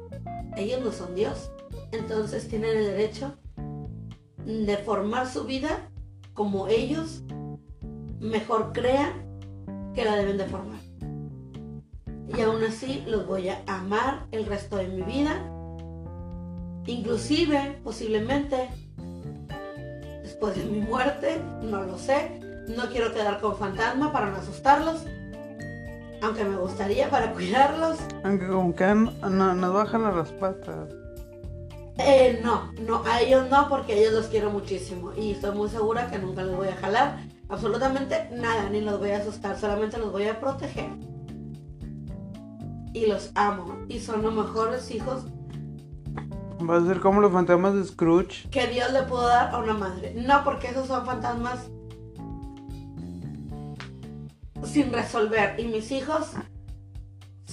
ellos 0.57 0.83
no 0.83 0.93
son 0.93 1.15
Dios. 1.15 1.51
Entonces 1.93 2.49
tienen 2.49 2.77
el 2.77 2.85
derecho 2.85 3.39
de 4.45 4.77
formar 4.79 5.31
su 5.31 5.45
vida 5.45 5.89
como 6.35 6.69
ellos 6.69 7.23
mejor 8.21 8.73
crean 8.73 9.13
que 9.95 10.05
la 10.05 10.17
deben 10.17 10.39
de 10.39 10.45
formar. 10.47 10.81
Y 12.37 12.41
aún 12.41 12.63
así 12.65 13.05
los 13.07 13.27
voy 13.27 13.49
a 13.51 13.63
amar 13.67 14.27
el 14.31 14.47
resto 14.47 14.77
de 14.77 14.89
mi 14.89 15.03
vida. 15.03 15.33
Inclusive, 16.87 17.79
posiblemente, 17.85 18.69
después 20.23 20.57
de 20.57 20.65
mi 20.65 20.81
muerte, 20.81 21.41
no 21.63 21.83
lo 21.83 21.99
sé. 21.99 22.41
No 22.69 22.89
quiero 22.91 23.13
quedar 23.13 23.41
con 23.41 23.57
fantasma 23.57 24.13
para 24.13 24.31
no 24.31 24.37
asustarlos. 24.37 25.05
Aunque 26.23 26.45
me 26.45 26.57
gustaría 26.57 27.11
para 27.11 27.33
cuidarlos. 27.35 27.99
Aunque 28.25 28.47
como 28.49 28.75
que 28.75 28.87
no, 28.95 29.13
no- 29.29 29.55
nos 29.55 29.75
bajan 29.75 30.03
las 30.17 30.31
patas. 30.33 30.89
Eh, 31.99 32.41
no, 32.43 32.73
no, 32.81 33.05
a 33.05 33.21
ellos 33.21 33.49
no, 33.51 33.69
porque 33.69 33.93
a 33.93 33.97
ellos 33.97 34.13
los 34.13 34.27
quiero 34.27 34.51
muchísimo. 34.51 35.13
Y 35.15 35.33
estoy 35.33 35.55
muy 35.55 35.69
segura 35.69 36.11
que 36.11 36.19
nunca 36.19 36.43
les 36.43 36.57
voy 36.57 36.69
a 36.69 36.77
jalar 36.77 37.19
absolutamente 37.49 38.31
nada, 38.33 38.71
ni 38.71 38.81
los 38.81 38.99
voy 38.99 39.11
a 39.11 39.19
asustar, 39.19 39.59
solamente 39.59 39.99
los 39.99 40.11
voy 40.11 40.25
a 40.25 40.41
proteger. 40.41 40.91
Y 42.95 43.07
los 43.07 43.31
amo. 43.35 43.85
Y 43.89 44.01
son 44.01 44.23
los 44.23 44.35
mejores 44.35 44.91
hijos 44.91 45.25
Va 46.69 46.77
a 46.77 46.87
ser 46.87 47.01
como 47.01 47.21
los 47.21 47.33
fantasmas 47.33 47.75
de 47.75 47.85
Scrooge. 47.85 48.49
que 48.51 48.69
Dios 48.69 48.93
le 48.93 49.03
pudo 49.03 49.27
dar 49.27 49.53
a 49.53 49.59
una 49.59 49.75
madre. 49.75 50.15
No 50.15 50.45
porque 50.45 50.69
esos 50.69 50.87
son 50.87 51.05
fantasmas 51.05 51.69
sin 54.65 54.93
resolver. 54.93 55.59
Y 55.59 55.65
mis 55.67 55.91
hijos 55.91 56.33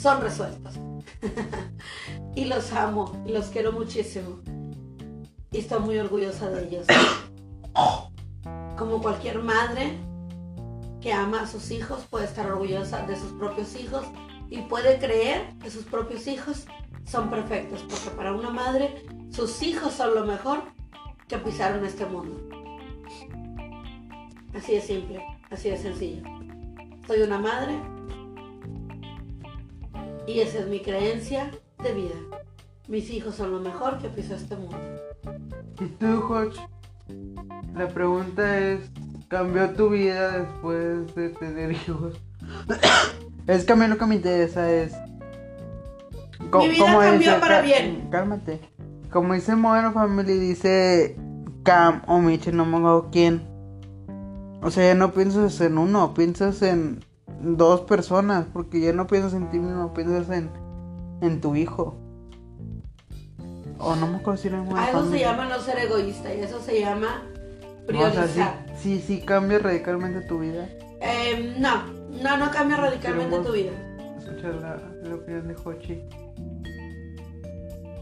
son 0.01 0.21
resueltos. 0.21 0.75
y 2.35 2.45
los 2.45 2.71
amo 2.73 3.21
los 3.25 3.47
quiero 3.47 3.71
muchísimo. 3.71 4.39
Y 5.51 5.59
estoy 5.59 5.79
muy 5.79 5.97
orgullosa 5.97 6.49
de 6.49 6.67
ellos. 6.67 6.87
Como 8.77 9.01
cualquier 9.01 9.39
madre 9.39 9.97
que 11.01 11.11
ama 11.11 11.41
a 11.41 11.47
sus 11.47 11.71
hijos 11.71 12.05
puede 12.09 12.25
estar 12.25 12.49
orgullosa 12.49 13.05
de 13.05 13.15
sus 13.15 13.31
propios 13.33 13.75
hijos 13.75 14.05
y 14.49 14.61
puede 14.61 14.99
creer 14.99 15.53
que 15.61 15.69
sus 15.69 15.83
propios 15.83 16.27
hijos 16.27 16.65
son 17.05 17.29
perfectos, 17.29 17.81
porque 17.89 18.09
para 18.15 18.33
una 18.33 18.49
madre 18.49 19.05
sus 19.31 19.61
hijos 19.63 19.93
son 19.93 20.15
lo 20.15 20.25
mejor 20.25 20.63
que 21.27 21.37
pisaron 21.37 21.85
este 21.85 22.05
mundo. 22.05 22.47
Así 24.53 24.73
de 24.73 24.81
simple, 24.81 25.23
así 25.49 25.69
de 25.69 25.77
sencillo. 25.77 26.23
Soy 27.07 27.21
una 27.21 27.39
madre 27.39 27.79
y 30.29 30.39
esa 30.41 30.59
es 30.59 30.67
mi 30.67 30.79
creencia 30.81 31.51
de 31.83 31.93
vida. 31.93 32.15
Mis 32.87 33.09
hijos 33.09 33.35
son 33.35 33.51
lo 33.51 33.59
mejor 33.59 33.97
que 33.99 34.09
pisó 34.09 34.35
este 34.35 34.55
mundo. 34.55 34.77
¿Y 35.79 35.85
tú, 35.85 36.23
Hodge? 36.27 36.59
La 37.75 37.87
pregunta 37.87 38.59
es, 38.59 38.81
¿cambió 39.27 39.69
tu 39.71 39.89
vida 39.89 40.39
después 40.39 41.13
de 41.15 41.29
tener 41.29 41.71
hijos? 41.71 42.19
es 43.47 43.63
que 43.65 43.73
a 43.73 43.75
mí 43.75 43.87
lo 43.87 43.97
que 43.97 44.05
me 44.05 44.15
interesa 44.15 44.71
es... 44.71 44.93
co- 46.51 46.59
Mi 46.59 46.69
vida 46.69 46.85
cambió 46.99 47.39
para 47.39 47.61
bien. 47.61 48.07
Cálmate. 48.11 48.59
Como 49.11 49.33
dice 49.33 49.55
Modern 49.55 49.93
Family, 49.93 50.37
dice 50.37 51.15
Cam 51.63 52.01
o 52.07 52.19
Mitchell, 52.19 52.55
no 52.55 52.65
me 52.65 52.77
acuerdo 52.77 53.09
quién. 53.11 53.41
O 54.61 54.69
sea, 54.71 54.85
ya 54.85 54.95
no 54.95 55.11
piensas 55.13 55.59
en 55.61 55.77
uno, 55.77 56.13
piensas 56.13 56.61
en 56.61 57.03
dos 57.41 57.81
personas, 57.81 58.45
porque 58.51 58.79
ya 58.81 58.93
no 58.93 59.07
piensas 59.07 59.33
en 59.33 59.49
ti 59.49 59.59
mismo, 59.59 59.93
piensas 59.93 60.29
en, 60.29 60.49
en 61.21 61.41
tu 61.41 61.55
hijo. 61.55 61.95
O 63.79 63.95
no 63.95 64.07
me 64.07 64.17
acuerdo 64.17 64.41
si 64.41 64.49
era 64.49 64.57
en 64.57 64.65
Modern 64.65 64.79
A 64.79 64.89
eso 64.89 65.09
se 65.09 65.19
llama 65.19 65.45
no 65.45 65.59
ser 65.59 65.79
egoísta 65.79 66.33
y 66.33 66.41
eso 66.41 66.59
se 66.59 66.81
llama 66.81 67.23
No, 67.23 67.69
o 67.83 67.85
priorizar. 67.85 68.27
sea, 68.27 68.65
sí, 68.77 68.99
sí, 68.99 69.19
sí 69.19 69.21
cambia 69.25 69.59
radicalmente 69.59 70.21
tu 70.27 70.39
vida. 70.39 70.67
Eh, 71.01 71.55
no, 71.59 71.85
no, 72.21 72.37
no 72.37 72.51
cambia 72.51 72.75
radicalmente 72.77 73.39
tu 73.39 73.53
vida. 73.53 73.71
Escuchar 74.17 74.55
la, 74.55 74.75
la 75.07 75.15
opinión 75.15 75.47
de 75.47 75.55
Hochi. 75.63 76.01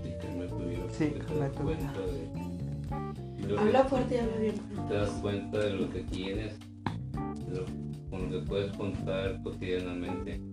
Sí, 0.03 0.13
que 0.19 0.27
me 0.35 0.47
tuvieron 0.47 0.89
Sí, 0.91 1.13
das 1.39 1.51
tuve. 1.51 1.75
cuenta 1.75 1.93
de, 2.01 3.57
Habla 3.59 3.83
que- 3.83 3.89
fuerte 3.89 4.15
y 4.15 4.17
habla 4.17 4.37
bien. 4.37 4.55
te 4.89 4.93
das 4.95 5.09
cuenta 5.21 5.59
de 5.59 5.69
lo 5.73 5.89
que 5.91 5.99
tienes, 6.01 6.53
de 7.47 7.55
lo, 7.55 7.65
con 8.09 8.23
lo 8.23 8.39
que 8.39 8.45
puedes 8.45 8.71
contar 8.75 9.41
cotidianamente. 9.43 10.41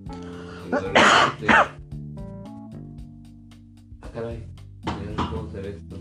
Y 0.65 0.71
repente, 0.71 1.47
ah, 1.49 1.77
caray, 4.15 4.47
ya 4.87 5.15
no 5.17 5.31
puedo 5.31 5.49
hacer 5.49 5.67
esto. 5.67 5.97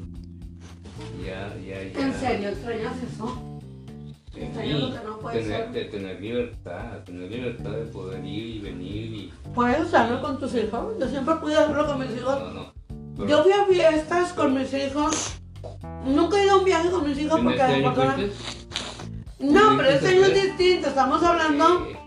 Ya, 1.24 1.54
ya, 1.58 1.84
ya. 1.84 1.99
¿En 1.99 2.14
serio 2.14 2.49
extrañas 2.49 2.95
eso? 3.04 3.60
Mí, 4.36 4.91
lo 4.91 4.99
que 4.99 5.06
no 5.06 5.20
puede 5.20 5.41
tener, 5.41 5.64
ser. 5.64 5.72
de 5.72 5.86
tener 5.86 6.22
libertad, 6.22 7.04
tener 7.04 7.30
libertad 7.30 7.72
de 7.72 7.86
poder 7.86 8.26
ir 8.26 8.56
y 8.56 8.60
venir 8.60 9.14
y. 9.14 9.34
¿Puedes 9.54 9.93
hacerlo 9.93 10.22
con 10.22 10.39
tus 10.39 10.56
hijos? 10.56 10.95
Yo 10.99 11.08
siempre 11.08 11.36
pude 11.36 11.56
hacerlo 11.56 11.86
con 11.86 11.99
mis 11.99 12.18
hijos. 12.18 12.39
No, 12.39 12.51
no. 12.51 12.74
Pero 13.16 13.28
Yo 13.28 13.43
fui 13.43 13.51
a 13.51 13.66
fiestas 13.66 14.34
con 14.34 14.54
mis 14.56 14.74
hijos. 14.74 15.39
Nunca 16.06 16.39
he 16.39 16.45
ido 16.45 16.56
a 16.56 16.58
un 16.60 16.66
viaje 16.66 16.89
con 16.89 17.08
mis 17.08 17.18
hijos 17.20 17.39
¿en 17.39 17.45
porque 17.45 18.32
No, 19.43 19.77
pero 19.77 19.89
este 19.89 20.07
año 20.09 20.23
es 20.25 20.33
distinto. 20.43 20.87
Estamos 20.87 21.21
hablando. 21.23 21.85
Sí. 21.87 21.97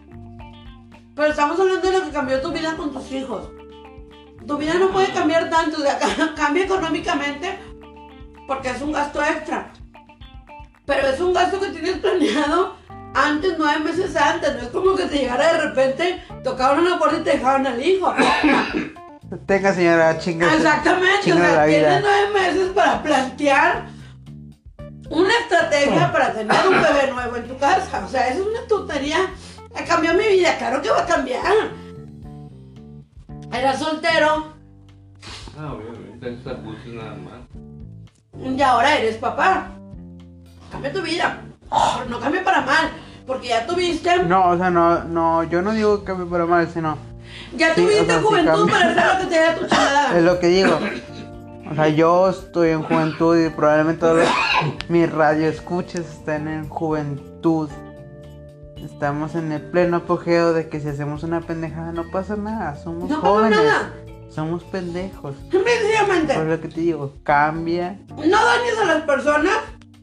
Pero 1.14 1.28
estamos 1.30 1.59
hablando 1.59 1.91
de 1.91 1.99
lo 1.99 2.05
que 2.05 2.11
cambió 2.11 2.41
tu 2.41 2.53
vida 2.53 2.76
con 2.76 2.93
tus 2.93 3.11
hijos. 3.12 3.51
Tu 4.47 4.57
vida 4.59 4.74
no 4.74 4.91
puede 4.91 5.09
cambiar 5.12 5.49
tanto, 5.51 5.78
o 5.78 5.80
sea, 5.80 5.99
ca- 5.99 6.34
cambia 6.37 6.64
económicamente 6.64 7.59
porque 8.47 8.70
es 8.70 8.80
un 8.82 8.93
gasto 8.93 9.20
extra. 9.22 9.72
Pero 10.84 11.09
es 11.09 11.20
un 11.20 11.32
gasto 11.32 11.59
que 11.61 11.68
tienes 11.70 11.99
planeado 11.99 12.76
antes, 13.14 13.55
nueve 13.59 13.80
meses 13.80 14.14
antes. 14.14 14.55
No 14.55 14.61
es 14.62 14.68
como 14.68 14.95
que 14.95 15.07
te 15.07 15.18
llegara 15.18 15.53
de 15.55 15.61
repente, 15.62 16.22
tocaron 16.45 16.89
la 16.89 16.99
puerta 16.99 17.16
y 17.18 17.22
te 17.24 17.30
dejaron 17.32 17.66
al 17.66 17.82
hijo. 17.84 18.14
Tenga, 19.47 19.72
señora, 19.74 20.18
chinga. 20.18 20.55
Exactamente, 20.55 21.32
o 21.32 21.37
sea, 21.37 21.66
tienes 21.66 22.01
nueve 22.03 22.28
meses 22.32 22.68
para 22.74 23.03
plantear 23.03 23.87
una 25.11 25.33
estrategia 25.43 26.11
para 26.13 26.33
tener 26.33 26.57
un 26.69 26.83
bebé 26.83 27.13
nuevo 27.13 27.37
en 27.37 27.49
tu 27.49 27.57
casa. 27.59 28.05
O 28.05 28.09
sea, 28.09 28.29
eso 28.29 28.43
es 28.43 28.47
una 28.49 28.67
tontería. 28.69 29.19
Ha 29.75 29.85
cambiado 29.85 30.19
mi 30.19 30.27
vida, 30.29 30.57
claro 30.59 30.81
que 30.83 30.91
va 30.91 31.03
a 31.03 31.07
cambiar. 31.07 31.43
Era 33.53 33.77
soltero 33.77 34.55
Ah, 35.59 35.73
obviamente, 35.73 36.35
es 36.35 36.47
abuso 36.47 36.79
nada 36.89 37.15
más. 37.15 38.51
y 38.59 38.61
ahora 38.63 38.97
eres 38.99 39.17
papá. 39.17 39.69
Cambia 40.71 40.93
tu 40.93 41.01
vida. 41.03 41.41
Pero 41.71 42.11
no 42.11 42.21
cambia 42.21 42.45
para 42.45 42.61
mal, 42.61 42.91
porque 43.27 43.49
ya 43.49 43.67
tuviste, 43.67 44.23
No, 44.25 44.51
o 44.51 44.57
sea, 44.57 44.71
no, 44.71 45.03
no, 45.05 45.43
yo 45.45 45.63
no 45.63 45.73
digo 45.73 46.01
que 46.01 46.05
cambie 46.05 46.27
para 46.27 46.47
mal, 46.47 46.69
sino 46.73 46.97
ya 47.57 47.75
sí, 47.75 47.81
o 47.81 47.85
tuviste 47.85 48.07
sea, 48.07 48.21
juventud 48.23 48.71
para 48.71 48.91
hacer 48.91 49.07
lo 49.07 49.21
que 49.21 49.27
te 49.35 49.41
dé 49.41 49.53
tu 49.59 49.67
chingada. 49.67 50.17
es 50.19 50.25
lo 50.25 50.39
que 50.41 50.47
digo. 50.49 50.79
O 51.71 51.75
sea, 51.75 51.89
yo 51.89 52.29
estoy 52.29 52.71
en 52.71 52.83
juventud 52.83 53.37
y 53.45 53.51
probablemente 53.51 54.01
todos 54.01 54.19
los- 54.19 54.29
mis 54.91 55.11
radioescuchas 55.12 56.01
están 56.01 56.49
en 56.49 56.69
juventud. 56.69 57.69
Estamos 58.77 59.35
en 59.35 59.51
el 59.53 59.62
pleno 59.62 59.99
apogeo 59.99 60.53
de 60.53 60.69
que 60.69 60.81
si 60.81 60.89
hacemos 60.89 61.23
una 61.23 61.41
pendejada 61.41 61.93
no 61.93 62.05
pasa 62.11 62.37
nada, 62.37 62.77
somos 62.77 63.11
No 63.11 63.17
pasa 63.21 63.29
jóvenes, 63.29 63.59
nada. 63.59 63.93
somos 64.31 64.62
pendejos. 64.64 65.35
Sencillamente. 65.51 66.35
Por 66.35 66.45
lo 66.47 66.61
que 66.61 66.69
te 66.69 66.81
digo, 66.81 67.12
cambia, 67.25 67.99
No 68.11 68.17
dañes 68.45 68.79
a 68.81 68.85
las 68.85 69.03
personas, 69.03 69.55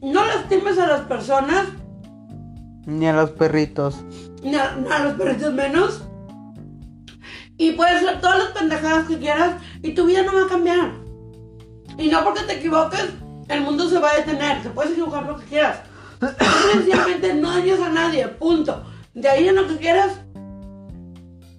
no 0.02 0.24
lastimes 0.26 0.78
a 0.78 0.86
las 0.86 1.00
personas, 1.02 1.66
ni 2.86 3.06
a 3.06 3.14
los 3.14 3.30
perritos. 3.30 4.04
ni 4.42 4.54
a, 4.56 4.76
ni 4.76 4.88
a 4.92 4.98
los 5.04 5.14
perritos 5.14 5.52
menos. 5.54 6.04
Y 7.56 7.72
puedes 7.72 8.02
hacer 8.02 8.20
todas 8.20 8.38
las 8.38 8.48
pendejadas 8.48 9.06
que 9.06 9.18
quieras 9.18 9.54
y 9.82 9.94
tu 9.94 10.04
vida 10.06 10.24
no 10.24 10.34
va 10.34 10.46
a 10.46 10.48
cambiar. 10.48 10.90
Y 11.98 12.08
no 12.08 12.24
porque 12.24 12.42
te 12.42 12.54
equivoques, 12.54 13.10
el 13.48 13.60
mundo 13.60 13.88
se 13.88 13.98
va 13.98 14.10
a 14.10 14.16
detener. 14.16 14.62
Te 14.62 14.70
puedes 14.70 14.92
equivocar 14.92 15.24
lo 15.24 15.38
que 15.38 15.44
quieras. 15.44 15.80
Sencillamente 16.72 17.34
no 17.34 17.50
dañes 17.50 17.80
a 17.80 17.88
nadie, 17.88 18.26
punto. 18.28 18.84
De 19.14 19.28
ahí 19.28 19.48
en 19.48 19.56
lo 19.56 19.66
que 19.68 19.76
quieras, 19.76 20.20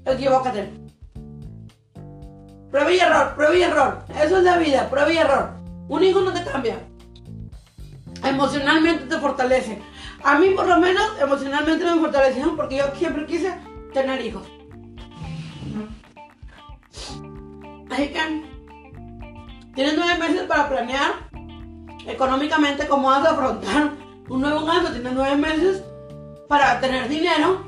equivócate. 0.05 0.73
Prueba 2.71 2.91
y 2.91 2.99
error, 2.99 3.35
prueba 3.35 3.55
y 3.55 3.61
error. 3.61 4.05
Eso 4.21 4.37
es 4.37 4.43
la 4.43 4.57
vida, 4.57 4.89
prueba 4.89 5.11
y 5.11 5.17
error. 5.17 5.51
Un 5.87 6.03
hijo 6.03 6.21
no 6.21 6.33
te 6.33 6.43
cambia. 6.43 6.79
Emocionalmente 8.23 9.05
te 9.05 9.17
fortalece. 9.19 9.81
A 10.23 10.39
mí 10.39 10.49
por 10.49 10.67
lo 10.67 10.79
menos 10.79 11.03
emocionalmente 11.21 11.85
me 11.85 11.99
fortalecieron 11.99 12.57
porque 12.57 12.77
yo 12.77 12.85
siempre 12.97 13.25
quise 13.25 13.53
tener 13.93 14.25
hijos. 14.25 14.43
Así 17.91 18.09
que 18.09 18.54
tienes 19.75 19.95
nueve 19.95 20.17
meses 20.17 20.43
para 20.43 20.69
planear 20.69 21.11
económicamente 22.07 22.87
cómo 22.87 23.09
vas 23.09 23.25
a 23.25 23.31
afrontar 23.31 23.91
un 24.29 24.41
nuevo 24.41 24.65
gasto, 24.65 24.91
tienes 24.91 25.13
nueve 25.13 25.35
meses 25.35 25.83
para 26.47 26.79
tener 26.79 27.07
dinero 27.07 27.63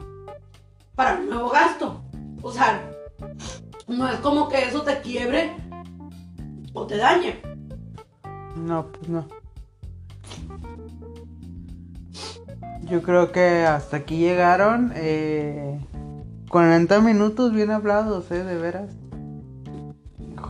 para 0.95 1.15
un 1.15 1.29
nuevo 1.29 1.49
gasto. 1.49 2.01
O 2.41 2.51
sea, 2.51 2.81
no 3.87 4.07
es 4.09 4.15
como 4.17 4.49
que 4.49 4.63
eso 4.63 4.81
te 4.81 5.01
quiebre 5.01 5.55
o 6.73 6.87
te 6.87 6.97
dañe. 6.97 7.41
No, 8.55 8.87
pues 8.91 9.09
no. 9.09 9.27
Yo 12.83 13.03
creo 13.03 13.31
que 13.31 13.65
hasta 13.65 13.97
aquí 13.97 14.17
llegaron. 14.17 14.93
Eh, 14.95 15.79
40 16.49 17.01
minutos 17.01 17.51
bien 17.53 17.71
hablados, 17.71 18.31
eh, 18.31 18.43
de 18.43 18.57
veras. 18.57 18.95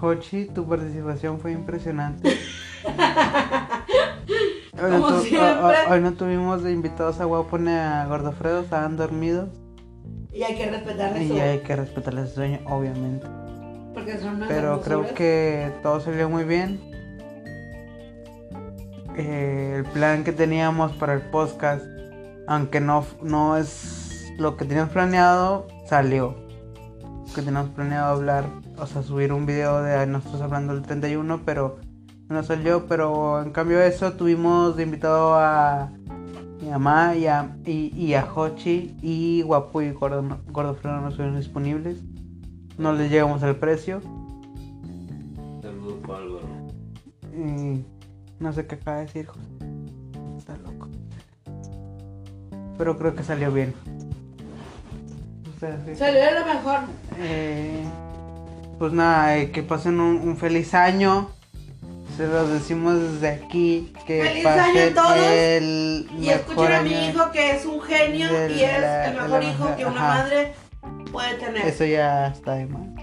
Hochi, 0.02 0.46
tu 0.46 0.68
participación 0.68 1.40
fue 1.40 1.52
impresionante. 1.54 2.38
Hoy 4.80 4.92
no, 4.92 5.02
Como 5.02 5.20
siempre. 5.22 5.50
hoy- 5.64 5.76
hoy 5.90 6.02
no 6.02 6.14
tuvimos 6.14 6.64
de 6.64 6.72
invitados 6.72 7.20
a 7.20 7.26
Guapone 7.26 7.80
a 7.80 8.06
Gordofredo, 8.06 8.60
estaban 8.62 8.96
dormidos. 8.96 9.50
Y 10.32 10.44
hay 10.44 10.56
que 10.56 10.70
respetar 10.70 11.18
eso. 11.18 11.34
Y 11.34 11.40
hay 11.40 11.60
que 11.62 11.76
respetarles 11.76 12.30
su 12.30 12.36
sueño, 12.36 12.60
obviamente. 12.66 13.26
Porque 13.96 14.20
son 14.20 14.36
unas 14.36 14.48
Pero 14.48 14.82
creo 14.82 15.14
que 15.16 15.72
todo 15.82 16.00
salió 16.00 16.30
muy 16.30 16.44
bien. 16.44 16.80
Eh, 19.18 19.78
el 19.78 19.84
plan 19.86 20.24
que 20.24 20.32
teníamos 20.32 20.92
para 20.94 21.14
el 21.16 21.22
podcast, 21.22 21.84
aunque 22.48 22.80
no, 22.80 23.04
no 23.24 23.58
es 23.58 24.32
lo 24.38 24.58
que 24.58 24.66
teníamos 24.66 24.92
planeado, 24.94 25.66
salió. 25.88 26.36
Que 27.36 27.42
teníamos 27.42 27.70
planeado 27.72 28.16
hablar, 28.16 28.46
o 28.80 28.88
sea, 28.88 29.04
subir 29.04 29.32
un 29.32 29.46
video 29.46 29.82
de 29.84 30.08
nosotros 30.08 30.42
hablando 30.42 30.74
del 30.74 30.82
31, 30.84 31.42
pero 31.46 31.78
no 32.30 32.42
salió. 32.44 32.88
Pero 32.88 33.42
en 33.44 33.52
cambio 33.52 33.78
de 33.80 33.88
eso, 33.88 34.14
tuvimos 34.14 34.76
de 34.76 34.84
invitado 34.84 35.36
a 35.36 35.92
mi 36.62 36.70
mamá 36.70 37.16
y 37.16 37.28
a, 37.28 37.56
y, 37.66 37.94
y 37.96 38.14
a 38.16 38.26
Hochi 38.34 38.98
y 39.02 39.44
Guapo 39.44 39.82
y 39.84 39.92
Gordo, 39.92 40.22
no- 40.24 40.40
Gordo 40.50 40.74
Fredo 40.76 41.00
no 41.00 41.10
estuvieron 41.10 41.38
disponibles. 41.38 42.00
No 42.80 42.94
les 42.94 43.12
llegamos 43.12 43.44
al 43.44 43.56
precio. 43.58 44.02
Saludos 45.62 45.96
para 46.08 46.20
Álvaro. 46.20 46.48
Y 47.36 47.84
no 48.40 48.54
sé 48.54 48.66
qué 48.66 48.76
acaba 48.76 48.98
de 48.98 49.06
decir, 49.06 49.28
José. 49.28 49.42
Está 50.38 50.58
loco. 50.58 50.88
Pero 52.78 52.98
creo 52.98 53.16
que 53.16 53.24
salió 53.24 53.52
bien. 53.52 53.74
Ustedes, 55.54 55.80
sí. 55.86 55.96
Salió 55.96 56.20
de 56.20 56.40
lo 56.40 56.46
mejor. 56.46 56.80
Eh, 57.20 57.84
pues 58.80 58.94
nada, 58.94 59.38
eh, 59.38 59.52
que 59.52 59.64
pasen 59.64 60.00
un, 60.00 60.18
un 60.18 60.38
feliz 60.38 60.74
año. 60.74 61.30
Se 62.16 62.26
los 62.28 62.50
decimos 62.50 63.00
desde 63.00 63.30
aquí. 63.30 63.94
Que 64.08 64.24
Feliz 64.24 64.46
año 64.46 64.62
a 64.62 64.66
pasen 64.68 64.94
todos. 64.94 65.18
el 65.18 66.08
Y 66.20 66.30
escuchen 66.30 66.72
a 66.74 66.82
mi 66.82 66.92
hijo 67.08 67.32
que 67.32 67.52
es 67.52 67.66
un 67.66 67.82
genio 67.82 68.28
y 68.50 68.64
es 68.64 68.82
la- 68.82 69.08
el 69.08 69.22
mejor 69.22 69.44
hijo 69.44 69.76
que 69.76 69.86
una 69.86 69.96
Ajá. 70.14 70.24
madre 70.24 70.54
puede 71.12 71.36
tener. 71.36 71.68
Eso 71.68 71.86
ya 71.86 72.28
está 72.28 72.54
de. 72.54 72.66
Bueno, 72.66 72.96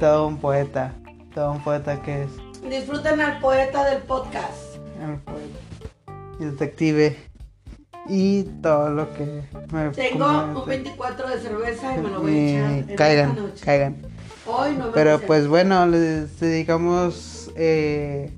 Todo 0.00 0.26
un 0.26 0.38
poeta. 0.38 0.92
Todo 1.34 1.52
un 1.52 1.60
poeta 1.62 2.00
que 2.02 2.22
es. 2.24 2.30
disfruten 2.68 3.20
al 3.20 3.38
poeta 3.40 3.84
del 3.90 4.02
podcast. 4.02 4.76
el 5.00 5.16
poeta. 5.18 5.58
Y 6.40 6.44
detective. 6.46 7.16
Y 8.08 8.44
todo 8.62 8.90
lo 8.90 9.12
que 9.14 9.42
me 9.72 9.90
Tengo 9.90 10.26
un 10.62 10.66
24 10.66 11.28
de 11.28 11.40
cerveza 11.40 11.96
y 11.96 12.00
me 12.00 12.10
lo 12.10 12.20
voy 12.20 12.38
a 12.38 12.50
echar 12.50 12.70
en 12.70 12.78
esta 12.78 12.94
caigan, 12.96 13.36
noche. 13.36 13.64
caigan. 13.64 13.96
Hoy 14.46 14.76
no 14.76 14.86
me 14.86 14.92
Pero 14.92 15.20
pues 15.20 15.48
bueno, 15.48 15.86
les 15.86 16.38
dedicamos 16.38 17.50
eh, 17.56 18.30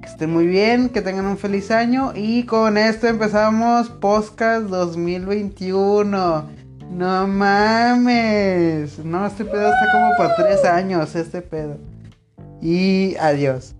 que 0.00 0.08
estén 0.08 0.32
muy 0.32 0.46
bien, 0.46 0.88
que 0.88 1.02
tengan 1.02 1.26
un 1.26 1.36
feliz 1.36 1.70
año 1.70 2.12
y 2.14 2.44
con 2.44 2.78
esto 2.78 3.06
empezamos 3.08 3.90
Podcast 3.90 4.66
2021. 4.68 6.48
No 6.90 7.26
mames. 7.26 8.98
No, 9.04 9.26
este 9.26 9.44
pedo 9.44 9.68
está 9.68 9.92
como 9.92 10.16
para 10.16 10.34
tres 10.36 10.64
años, 10.64 11.14
este 11.14 11.42
pedo. 11.42 11.76
Y 12.62 13.16
adiós. 13.16 13.74